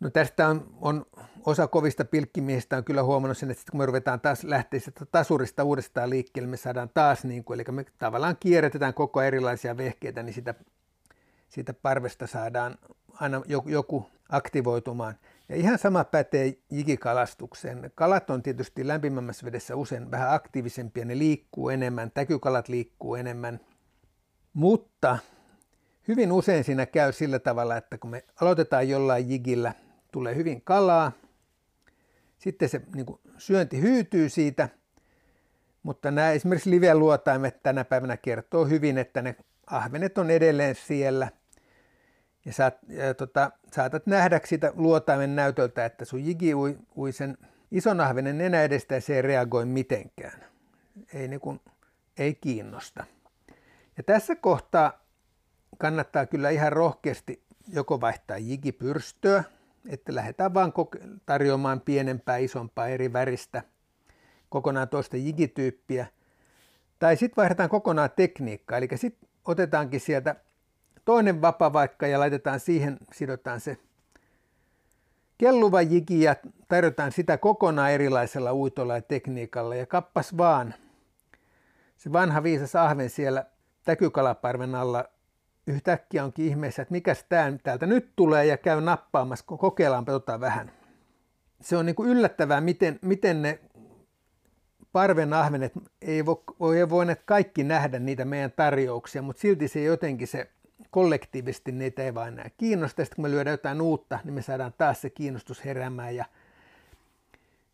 No 0.00 0.10
tästä 0.10 0.48
on, 0.48 0.74
on 0.80 1.06
osa 1.46 1.66
kovista 1.66 2.04
pilkkimiehistä 2.04 2.76
on 2.76 2.84
kyllä 2.84 3.02
huomannut 3.02 3.38
sen, 3.38 3.50
että 3.50 3.62
kun 3.70 3.80
me 3.80 3.86
ruvetaan 3.86 4.20
taas 4.20 4.44
lähteä 4.44 4.80
sitä 4.80 5.06
tasurista 5.06 5.64
uudestaan 5.64 6.10
liikkeelle, 6.10 6.50
me 6.50 6.56
saadaan 6.56 6.90
taas, 6.94 7.24
niin 7.24 7.44
kuin, 7.44 7.60
eli 7.60 7.76
me 7.76 7.84
tavallaan 7.98 8.36
kierrätetään 8.40 8.94
koko 8.94 9.22
erilaisia 9.22 9.76
vehkeitä, 9.76 10.22
niin 10.22 10.34
sitä, 10.34 10.54
siitä 11.48 11.74
parvesta 11.74 12.26
saadaan 12.26 12.78
aina 13.20 13.42
joku, 13.46 13.68
joku 13.68 14.10
aktivoitumaan. 14.28 15.14
Ja 15.48 15.56
ihan 15.56 15.78
sama 15.78 16.04
pätee 16.04 16.58
jikikalastukseen. 16.70 17.92
Kalat 17.94 18.30
on 18.30 18.42
tietysti 18.42 18.86
lämpimämmässä 18.86 19.46
vedessä 19.46 19.76
usein 19.76 20.10
vähän 20.10 20.34
aktiivisempia, 20.34 21.04
ne 21.04 21.18
liikkuu 21.18 21.68
enemmän, 21.68 22.10
täkykalat 22.10 22.68
liikkuu 22.68 23.14
enemmän, 23.14 23.60
mutta 24.52 25.18
hyvin 26.08 26.32
usein 26.32 26.64
siinä 26.64 26.86
käy 26.86 27.12
sillä 27.12 27.38
tavalla, 27.38 27.76
että 27.76 27.98
kun 27.98 28.10
me 28.10 28.24
aloitetaan 28.40 28.88
jollain 28.88 29.30
jigillä, 29.30 29.72
tulee 30.12 30.34
hyvin 30.34 30.62
kalaa, 30.62 31.12
sitten 32.38 32.68
se 32.68 32.80
niin 32.94 33.06
kuin, 33.06 33.20
syönti 33.38 33.80
hyytyy 33.80 34.28
siitä, 34.28 34.68
mutta 35.82 36.10
nämä 36.10 36.30
esimerkiksi 36.30 36.70
live-luotaimet 36.70 37.62
tänä 37.62 37.84
päivänä 37.84 38.16
kertoo 38.16 38.64
hyvin, 38.64 38.98
että 38.98 39.22
ne 39.22 39.36
ahvenet 39.66 40.18
on 40.18 40.30
edelleen 40.30 40.74
siellä. 40.74 41.28
Ja, 42.44 42.52
saat, 42.52 42.78
ja 42.88 43.14
tota, 43.14 43.50
saatat 43.72 44.06
nähdä 44.06 44.40
sitä 44.44 44.72
luotaimen 44.74 45.36
näytöltä, 45.36 45.84
että 45.84 46.04
sun 46.04 46.24
jigi 46.24 46.54
ui, 46.54 46.78
ui 46.96 47.12
sen 47.12 47.38
ison 47.70 48.00
ahvenen 48.00 48.38
nenä 48.38 48.62
edestä 48.62 48.94
ja 48.94 49.00
se 49.00 49.16
ei 49.16 49.22
reagoi 49.22 49.64
mitenkään. 49.64 50.44
Ei, 51.14 51.28
niin 51.28 51.40
kuin, 51.40 51.60
ei 52.18 52.34
kiinnosta. 52.34 53.04
Ja 53.96 54.02
tässä 54.02 54.36
kohtaa 54.36 55.07
kannattaa 55.78 56.26
kyllä 56.26 56.50
ihan 56.50 56.72
rohkeasti 56.72 57.42
joko 57.72 58.00
vaihtaa 58.00 58.38
jigipyrstöä, 58.38 59.44
että 59.88 60.14
lähdetään 60.14 60.54
vaan 60.54 60.72
tarjoamaan 61.26 61.80
pienempää, 61.80 62.36
isompaa 62.36 62.88
eri 62.88 63.12
väristä, 63.12 63.62
kokonaan 64.48 64.88
toista 64.88 65.16
jigityyppiä, 65.16 66.06
tai 66.98 67.16
sitten 67.16 67.36
vaihdetaan 67.36 67.68
kokonaan 67.68 68.10
tekniikkaa, 68.16 68.78
eli 68.78 68.88
sitten 68.94 69.28
otetaankin 69.44 70.00
sieltä 70.00 70.36
toinen 71.04 71.42
vapavaikka 71.42 72.06
ja 72.06 72.18
laitetaan 72.20 72.60
siihen, 72.60 72.98
sidotaan 73.12 73.60
se 73.60 73.76
kelluva 75.38 75.82
jigi 75.82 76.22
ja 76.22 76.36
tarjotaan 76.68 77.12
sitä 77.12 77.38
kokonaan 77.38 77.90
erilaisella 77.90 78.52
uitolla 78.52 78.94
ja 78.94 79.02
tekniikalla 79.02 79.74
ja 79.74 79.86
kappas 79.86 80.36
vaan. 80.36 80.74
Se 81.96 82.12
vanha 82.12 82.42
viisas 82.42 82.76
ahven 82.76 83.10
siellä 83.10 83.44
täkykalaparven 83.84 84.74
alla 84.74 85.04
yhtäkkiä 85.68 86.24
onkin 86.24 86.46
ihmeessä, 86.46 86.82
että 86.82 86.92
mikä 86.92 87.14
tämä 87.28 87.52
täältä 87.62 87.86
nyt 87.86 88.12
tulee 88.16 88.46
ja 88.46 88.56
käy 88.56 88.80
nappaamassa, 88.80 89.44
kokeillaanpa 89.46 90.12
tota 90.12 90.40
vähän. 90.40 90.72
Se 91.60 91.76
on 91.76 91.86
niin 91.86 91.96
kuin 91.96 92.10
yllättävää, 92.10 92.60
miten, 92.60 92.98
miten 93.02 93.42
ne 93.42 93.60
parven 94.92 95.32
ahvenet 95.32 95.72
ei 96.02 96.26
voi, 96.26 96.42
voi 96.60 96.90
voineet 96.90 97.22
kaikki 97.24 97.64
nähdä 97.64 97.98
niitä 97.98 98.24
meidän 98.24 98.52
tarjouksia, 98.52 99.22
mutta 99.22 99.40
silti 99.40 99.68
se 99.68 99.82
jotenkin 99.82 100.28
se 100.28 100.50
kollektiivisesti 100.90 101.72
niitä 101.72 102.02
ei 102.02 102.14
vaan 102.14 102.28
enää 102.28 102.50
kiinnosta. 102.56 103.04
Sitten 103.04 103.16
kun 103.16 103.22
me 103.22 103.30
lyödään 103.30 103.54
jotain 103.54 103.80
uutta, 103.80 104.18
niin 104.24 104.34
me 104.34 104.42
saadaan 104.42 104.74
taas 104.78 105.00
se 105.00 105.10
kiinnostus 105.10 105.64
heräämään. 105.64 106.16
Ja 106.16 106.24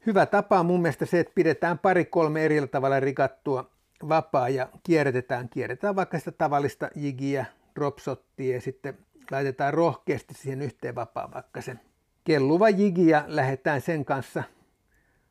hyvä 0.07 0.26
tapa 0.26 0.61
on 0.61 0.66
mun 0.66 0.83
mielestä 0.83 1.07
se, 1.07 1.20
että 1.20 1.33
pidetään 1.35 1.78
pari-kolme 1.78 2.44
eri 2.44 2.68
tavalla 2.68 3.00
rikattua 3.00 3.70
vapaa 4.09 4.48
ja 4.48 4.68
kierrätetään. 4.83 5.48
Kierrätetään 5.48 5.96
vaikka 5.96 6.18
sitä 6.18 6.33
tavallista 6.33 6.90
jigiä, 6.94 7.46
dropshottia 7.75 8.55
ja 8.55 8.61
sitten 8.61 8.99
laitetaan 9.31 9.75
rohkeasti 9.75 10.35
siihen 10.35 10.63
yhteen 10.63 10.95
vapaa 10.95 11.33
vaikka 11.35 11.61
sen 11.61 11.81
kelluva 12.25 12.69
jigi 12.69 13.09
ja 13.09 13.25
lähdetään 13.27 13.81
sen 13.81 14.05
kanssa 14.05 14.43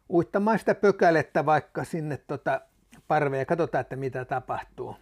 uittamaan 0.09 0.59
sitä 0.59 0.75
pökälettä 0.75 1.45
vaikka 1.45 1.83
sinne 1.83 2.17
tota 2.17 2.61
parveen 3.07 3.39
ja 3.39 3.45
katsotaan, 3.45 3.81
että 3.81 3.95
mitä 3.95 4.25
tapahtuu. 4.25 4.95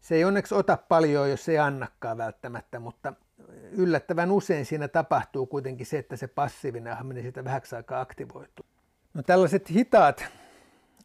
Se 0.00 0.14
ei 0.14 0.24
onneksi 0.24 0.54
ota 0.54 0.76
paljon, 0.76 1.30
jos 1.30 1.48
ei 1.48 1.58
annakaan 1.58 2.18
välttämättä, 2.18 2.80
mutta 2.80 3.12
yllättävän 3.70 4.30
usein 4.30 4.66
siinä 4.66 4.88
tapahtuu 4.88 5.46
kuitenkin 5.46 5.86
se, 5.86 5.98
että 5.98 6.16
se 6.16 6.26
passiivinen 6.26 6.92
ahminen 6.92 7.22
sitä 7.22 7.44
vähäksi 7.44 7.76
aikaa 7.76 8.00
aktivoituu. 8.00 8.66
No 9.14 9.22
tällaiset 9.22 9.70
hitaat 9.70 10.24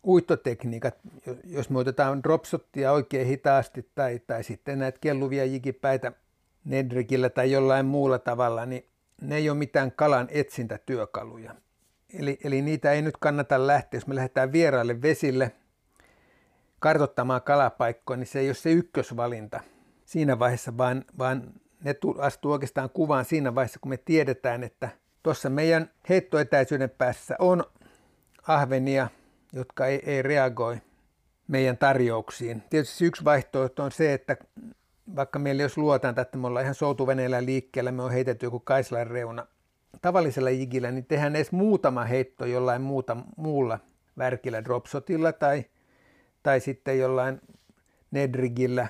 uittotekniikat, 0.07 0.97
jos 1.43 1.69
me 1.69 1.79
otetaan 1.79 2.23
dropshottia 2.23 2.91
oikein 2.91 3.27
hitaasti 3.27 3.89
tai, 3.95 4.19
tai 4.27 4.43
sitten 4.43 4.79
näitä 4.79 4.97
kelluvia 5.01 5.45
jikipäitä 5.45 6.11
nedrikillä 6.65 7.29
tai 7.29 7.51
jollain 7.51 7.85
muulla 7.85 8.19
tavalla, 8.19 8.65
niin 8.65 8.85
ne 9.21 9.35
ei 9.35 9.49
ole 9.49 9.57
mitään 9.57 9.91
kalan 9.91 10.27
etsintätyökaluja. 10.31 11.55
Eli, 12.13 12.39
eli 12.43 12.61
niitä 12.61 12.91
ei 12.91 13.01
nyt 13.01 13.17
kannata 13.19 13.67
lähteä, 13.67 13.97
jos 13.97 14.07
me 14.07 14.15
lähdetään 14.15 14.51
vieraille 14.51 15.01
vesille 15.01 15.51
kartottamaan 16.79 17.41
kalapaikkoa, 17.41 18.17
niin 18.17 18.27
se 18.27 18.39
ei 18.39 18.47
ole 18.47 18.53
se 18.53 18.71
ykkösvalinta 18.71 19.59
siinä 20.05 20.39
vaiheessa, 20.39 20.77
vaan, 20.77 21.05
vaan 21.17 21.53
ne 21.83 21.95
astuu 22.17 22.51
oikeastaan 22.51 22.89
kuvaan 22.89 23.25
siinä 23.25 23.55
vaiheessa, 23.55 23.79
kun 23.79 23.89
me 23.89 23.97
tiedetään, 23.97 24.63
että 24.63 24.89
tuossa 25.23 25.49
meidän 25.49 25.89
heittoetäisyyden 26.09 26.89
päässä 26.89 27.35
on 27.39 27.63
ahvenia– 28.47 29.07
jotka 29.53 29.87
ei, 29.87 30.01
ei 30.05 30.21
reagoi 30.21 30.77
meidän 31.47 31.77
tarjouksiin. 31.77 32.63
Tietysti 32.69 33.05
yksi 33.05 33.23
vaihtoehto 33.23 33.83
on 33.83 33.91
se, 33.91 34.13
että 34.13 34.37
vaikka 35.15 35.39
meillä 35.39 35.61
jos 35.61 35.77
luotaan, 35.77 36.19
että 36.19 36.37
me 36.37 36.47
ollaan 36.47 36.63
ihan 36.63 36.75
soutuveneellä 36.75 37.45
liikkeellä, 37.45 37.91
me 37.91 38.03
on 38.03 38.11
heitetty 38.11 38.45
joku 38.45 38.59
Kaislan 38.59 39.07
reuna 39.07 39.47
tavallisella 40.01 40.49
jigillä, 40.49 40.91
niin 40.91 41.05
tehdään 41.05 41.35
edes 41.35 41.51
muutama 41.51 42.05
heitto 42.05 42.45
jollain 42.45 42.81
muuta, 42.81 43.17
muulla 43.37 43.79
värkillä, 44.17 44.63
dropshotilla 44.63 45.33
tai, 45.33 45.65
tai 46.43 46.59
sitten 46.59 46.99
jollain 46.99 47.41
nedrigillä, 48.11 48.87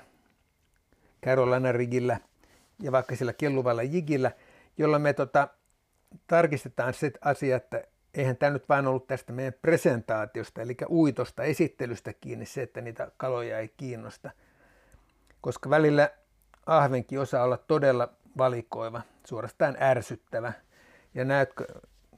Carolina 1.26 1.72
rigillä 1.72 2.18
ja 2.82 2.92
vaikka 2.92 3.16
sillä 3.16 3.34
kelluvalla 3.34 3.84
jigillä, 3.84 4.32
jolloin 4.78 5.02
me 5.02 5.14
tota, 5.14 5.48
tarkistetaan 6.28 6.94
se 6.94 7.12
asia, 7.22 7.56
että 7.56 7.84
eihän 8.14 8.38
tämä 8.38 8.50
nyt 8.50 8.70
vain 8.70 8.88
ollut 8.88 9.08
tästä 9.08 9.34
meidän 9.34 9.54
presentaatiosta, 9.62 10.62
eli 10.62 10.78
uitosta, 10.90 11.44
esittelystä 11.44 12.14
kiinni 12.14 12.46
se, 12.46 12.62
että 12.62 12.82
niitä 12.82 13.12
kaloja 13.18 13.60
ei 13.60 13.74
kiinnosta. 13.78 14.32
Koska 15.42 15.70
välillä 15.70 16.10
ahvenkin 16.66 17.20
osaa 17.20 17.44
olla 17.44 17.58
todella 17.58 18.10
valikoiva, 18.38 19.02
suorastaan 19.28 19.78
ärsyttävä. 19.82 20.54
Ja 21.14 21.26
nämä 21.26 21.46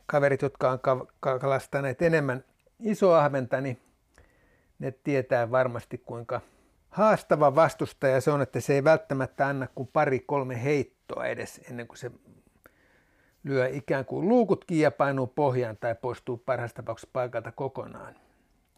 kaverit, 0.05 0.41
jotka 0.41 0.71
on 0.71 0.79
kalastaneet 1.19 2.01
enemmän 2.01 2.43
isoahventa, 2.79 3.61
niin 3.61 3.81
ne 4.79 4.91
tietää 4.91 5.51
varmasti 5.51 5.97
kuinka 5.97 6.41
haastava 6.89 7.55
vastustaja 7.55 8.21
se 8.21 8.31
on, 8.31 8.41
että 8.41 8.59
se 8.59 8.73
ei 8.73 8.83
välttämättä 8.83 9.47
anna 9.47 9.67
kuin 9.75 9.89
pari-kolme 9.93 10.63
heittoa 10.63 11.25
edes 11.25 11.61
ennen 11.69 11.87
kuin 11.87 11.97
se 11.97 12.11
lyö 13.43 13.67
ikään 13.67 14.05
kuin 14.05 14.27
luukut 14.29 14.65
ja 14.71 14.91
painuu 14.91 15.27
pohjaan 15.27 15.77
tai 15.77 15.95
poistuu 15.95 16.37
parhaassa 16.37 16.75
tapauksessa 16.75 17.09
paikalta 17.13 17.51
kokonaan. 17.51 18.15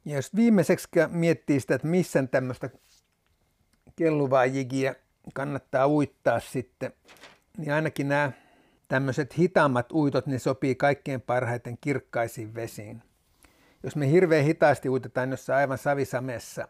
Ja 0.05 0.15
jos 0.15 0.35
viimeiseksi 0.35 0.87
miettii 1.09 1.59
sitä, 1.59 1.75
että 1.75 1.87
missä 1.87 2.23
tämmöistä 2.31 2.69
kelluvaa 3.95 4.45
jigiä 4.45 4.95
kannattaa 5.33 5.87
uittaa 5.87 6.39
sitten, 6.39 6.93
niin 7.57 7.73
ainakin 7.73 8.09
nämä 8.09 8.31
tämmöiset 8.87 9.37
hitaammat 9.37 9.91
uitot, 9.91 10.27
ne 10.27 10.39
sopii 10.39 10.75
kaikkein 10.75 11.21
parhaiten 11.21 11.77
kirkkaisiin 11.81 12.55
vesiin. 12.55 13.03
Jos 13.83 13.95
me 13.95 14.11
hirveän 14.11 14.45
hitaasti 14.45 14.89
uitetaan 14.89 15.31
jossain 15.31 15.57
aivan 15.57 15.77
savisamessa 15.77 16.67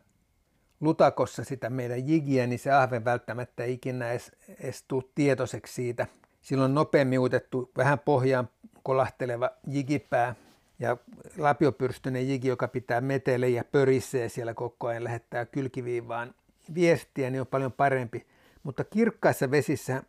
lutakossa 0.79 1.43
sitä 1.43 1.69
meidän 1.69 2.07
jigiä, 2.07 2.47
niin 2.47 2.59
se 2.59 2.71
ahven 2.71 3.05
välttämättä 3.05 3.63
ei 3.63 3.73
ikinä 3.73 4.11
edes, 4.11 4.31
edes 4.59 4.83
tule 4.87 5.03
tietoiseksi 5.15 5.73
siitä. 5.73 6.07
Silloin 6.45 6.73
nopeammin 6.73 7.19
uitettu, 7.19 7.71
vähän 7.77 7.99
pohjaan 7.99 8.49
kolahteleva 8.83 9.51
jigipää 9.67 10.35
ja 10.79 10.97
lapiopyrstyinen 11.37 12.29
jigi, 12.29 12.47
joka 12.47 12.67
pitää 12.67 13.01
metele 13.01 13.49
ja 13.49 13.63
pörissee 13.63 14.29
siellä 14.29 14.53
koko 14.53 14.87
ajan, 14.87 15.03
lähettää 15.03 15.45
kylkiviivaan 15.45 16.35
viestiä, 16.73 17.29
niin 17.29 17.41
on 17.41 17.47
paljon 17.47 17.71
parempi. 17.71 18.27
Mutta 18.63 18.83
kirkkaissa 18.83 19.51
vesissä 19.51 20.03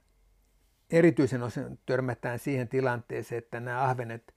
erityisen 0.90 1.42
osin 1.42 1.78
törmätään 1.86 2.38
siihen 2.38 2.68
tilanteeseen, 2.68 3.38
että 3.38 3.60
nämä 3.60 3.82
ahvenet 3.82 4.34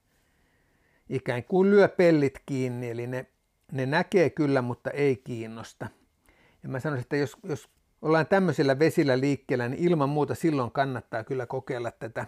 ikään 1.08 1.44
kuin 1.44 1.70
lyö 1.70 1.88
pellit 1.88 2.38
kiinni, 2.46 2.90
eli 2.90 3.06
ne, 3.06 3.26
ne 3.72 3.86
näkee 3.86 4.30
kyllä, 4.30 4.62
mutta 4.62 4.90
ei 4.90 5.16
kiinnosta. 5.16 5.86
Ja 6.62 6.68
mä 6.68 6.80
sanoisin, 6.80 7.02
että 7.02 7.16
jos, 7.16 7.36
jos 7.42 7.68
ollaan 8.02 8.26
tämmöisillä 8.26 8.78
vesillä 8.78 9.20
liikkeellä, 9.20 9.68
niin 9.68 9.84
ilman 9.84 10.08
muuta 10.08 10.34
silloin 10.34 10.70
kannattaa 10.70 11.24
kyllä 11.24 11.46
kokeilla 11.46 11.90
tätä, 11.90 12.26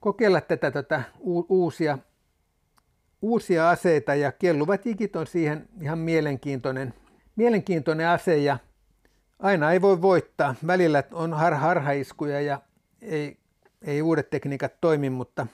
kokeilla 0.00 0.40
tätä 0.40 0.70
tätä 0.70 1.02
u, 1.20 1.46
uusia, 1.48 1.98
uusia 3.22 3.70
aseita 3.70 4.14
ja 4.14 4.32
kelluvat 4.32 4.86
jikit 4.86 5.16
on 5.16 5.26
siihen 5.26 5.68
ihan 5.80 5.98
mielenkiintoinen, 5.98 6.94
mielenkiintoinen 7.36 8.08
ase 8.08 8.36
ja 8.36 8.58
aina 9.38 9.72
ei 9.72 9.82
voi 9.82 10.02
voittaa. 10.02 10.54
Välillä 10.66 11.02
on 11.12 11.32
har, 11.32 11.54
harhaiskuja 11.54 12.40
ja 12.40 12.60
ei, 13.02 13.36
ei 13.82 14.02
uudet 14.02 14.30
tekniikat 14.30 14.80
toimi, 14.80 15.10
mutta 15.10 15.46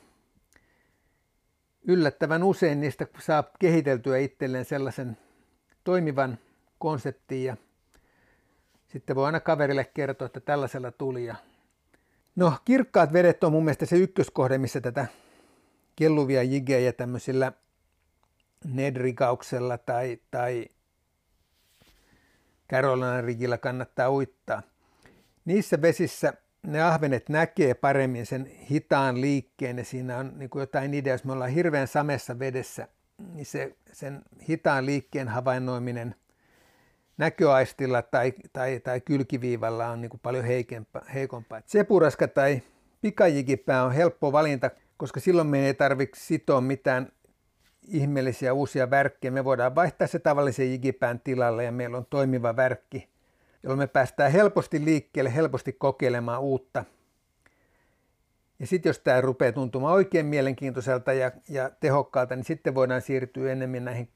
yllättävän 1.82 2.42
usein 2.42 2.80
niistä 2.80 3.06
saa 3.18 3.44
kehiteltyä 3.58 4.18
itselleen 4.18 4.64
sellaisen 4.64 5.16
toimivan 5.84 6.38
konseptin 6.78 7.44
ja 7.44 7.56
sitten 8.92 9.16
voi 9.16 9.26
aina 9.26 9.40
kaverille 9.40 9.84
kertoa, 9.84 10.26
että 10.26 10.40
tällaisella 10.40 10.90
tuli. 10.90 11.24
Ja... 11.24 11.36
No, 12.36 12.52
kirkkaat 12.64 13.12
vedet 13.12 13.44
on 13.44 13.52
mun 13.52 13.64
mielestä 13.64 13.86
se 13.86 13.96
ykköskohde, 13.96 14.58
missä 14.58 14.80
tätä 14.80 15.06
kelluvia 15.96 16.42
jigejä 16.42 16.92
tämmöisillä 16.92 17.52
nedrikauksella 18.64 19.78
tai, 19.78 20.18
tai 20.30 20.66
Carolina 22.70 23.20
rigillä 23.20 23.58
kannattaa 23.58 24.10
uittaa. 24.10 24.62
Niissä 25.44 25.82
vesissä 25.82 26.32
ne 26.62 26.82
ahvenet 26.82 27.28
näkee 27.28 27.74
paremmin 27.74 28.26
sen 28.26 28.46
hitaan 28.46 29.20
liikkeen 29.20 29.78
ja 29.78 29.84
siinä 29.84 30.18
on 30.18 30.32
niin 30.36 30.50
kuin 30.50 30.60
jotain 30.60 30.94
idea, 30.94 31.14
jos 31.14 31.24
me 31.24 31.32
ollaan 31.32 31.50
hirveän 31.50 31.88
samessa 31.88 32.38
vedessä, 32.38 32.88
niin 33.32 33.46
se, 33.46 33.76
sen 33.92 34.22
hitaan 34.48 34.86
liikkeen 34.86 35.28
havainnoiminen 35.28 36.14
näköaistilla 37.20 38.02
tai, 38.02 38.32
tai, 38.52 38.80
tai 38.80 39.00
kylkiviivalla 39.00 39.88
on 39.88 40.00
niin 40.00 40.10
kuin 40.10 40.20
paljon 40.22 40.44
heikempaa, 40.44 41.04
heikompaa. 41.14 41.60
Sepuraska 41.66 42.28
tai 42.28 42.62
pikajikipää 43.00 43.84
on 43.84 43.92
helppo 43.92 44.32
valinta, 44.32 44.70
koska 44.96 45.20
silloin 45.20 45.48
me 45.48 45.66
ei 45.66 45.74
tarvitse 45.74 46.20
sitoa 46.20 46.60
mitään 46.60 47.12
ihmeellisiä 47.88 48.52
uusia 48.52 48.90
värkkejä. 48.90 49.30
Me 49.30 49.44
voidaan 49.44 49.74
vaihtaa 49.74 50.06
se 50.06 50.18
tavallisen 50.18 50.70
jigipään 50.70 51.20
tilalle 51.20 51.64
ja 51.64 51.72
meillä 51.72 51.96
on 51.96 52.06
toimiva 52.10 52.56
värkki, 52.56 53.08
jolloin 53.62 53.78
me 53.78 53.86
päästään 53.86 54.32
helposti 54.32 54.84
liikkeelle, 54.84 55.34
helposti 55.34 55.72
kokeilemaan 55.72 56.40
uutta. 56.40 56.84
Ja 58.58 58.66
sitten 58.66 58.90
jos 58.90 58.98
tämä 58.98 59.20
rupeaa 59.20 59.52
tuntumaan 59.52 59.94
oikein 59.94 60.26
mielenkiintoiselta 60.26 61.12
ja, 61.12 61.30
ja 61.48 61.70
tehokkaalta, 61.80 62.36
niin 62.36 62.44
sitten 62.44 62.74
voidaan 62.74 63.02
siirtyä 63.02 63.52
enemmän 63.52 63.84
näihin 63.84 64.08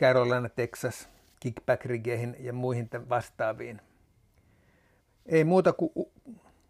Carolina, 0.00 0.48
Texas, 0.48 1.08
kickback 1.40 1.84
rigeihin 1.84 2.36
ja 2.40 2.52
muihin 2.52 2.88
vastaaviin. 3.08 3.80
Ei 5.26 5.44
muuta 5.44 5.72
kuin 5.72 5.92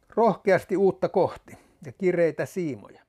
rohkeasti 0.09 0.77
uutta 0.77 1.09
kohti 1.09 1.59
ja 1.87 1.93
kireitä 1.93 2.47
siimoja. 2.47 3.03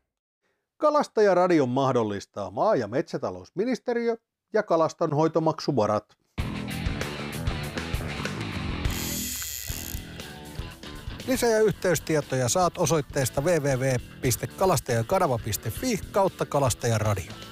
Kalastajaradion 0.77 1.69
mahdollistaa 1.69 2.51
maa- 2.51 2.75
ja 2.75 2.87
metsätalousministeriö 2.87 4.17
ja 4.53 4.63
kalastonhoitomaksuvarat. 4.63 6.17
Lisä- 11.27 11.47
ja 11.47 11.59
yhteystietoja 11.59 12.49
saat 12.49 12.77
osoitteesta 12.77 13.41
www.kalastajakanava.fi 13.41 15.99
kautta 16.11 16.45
kalastajaradio. 16.45 17.50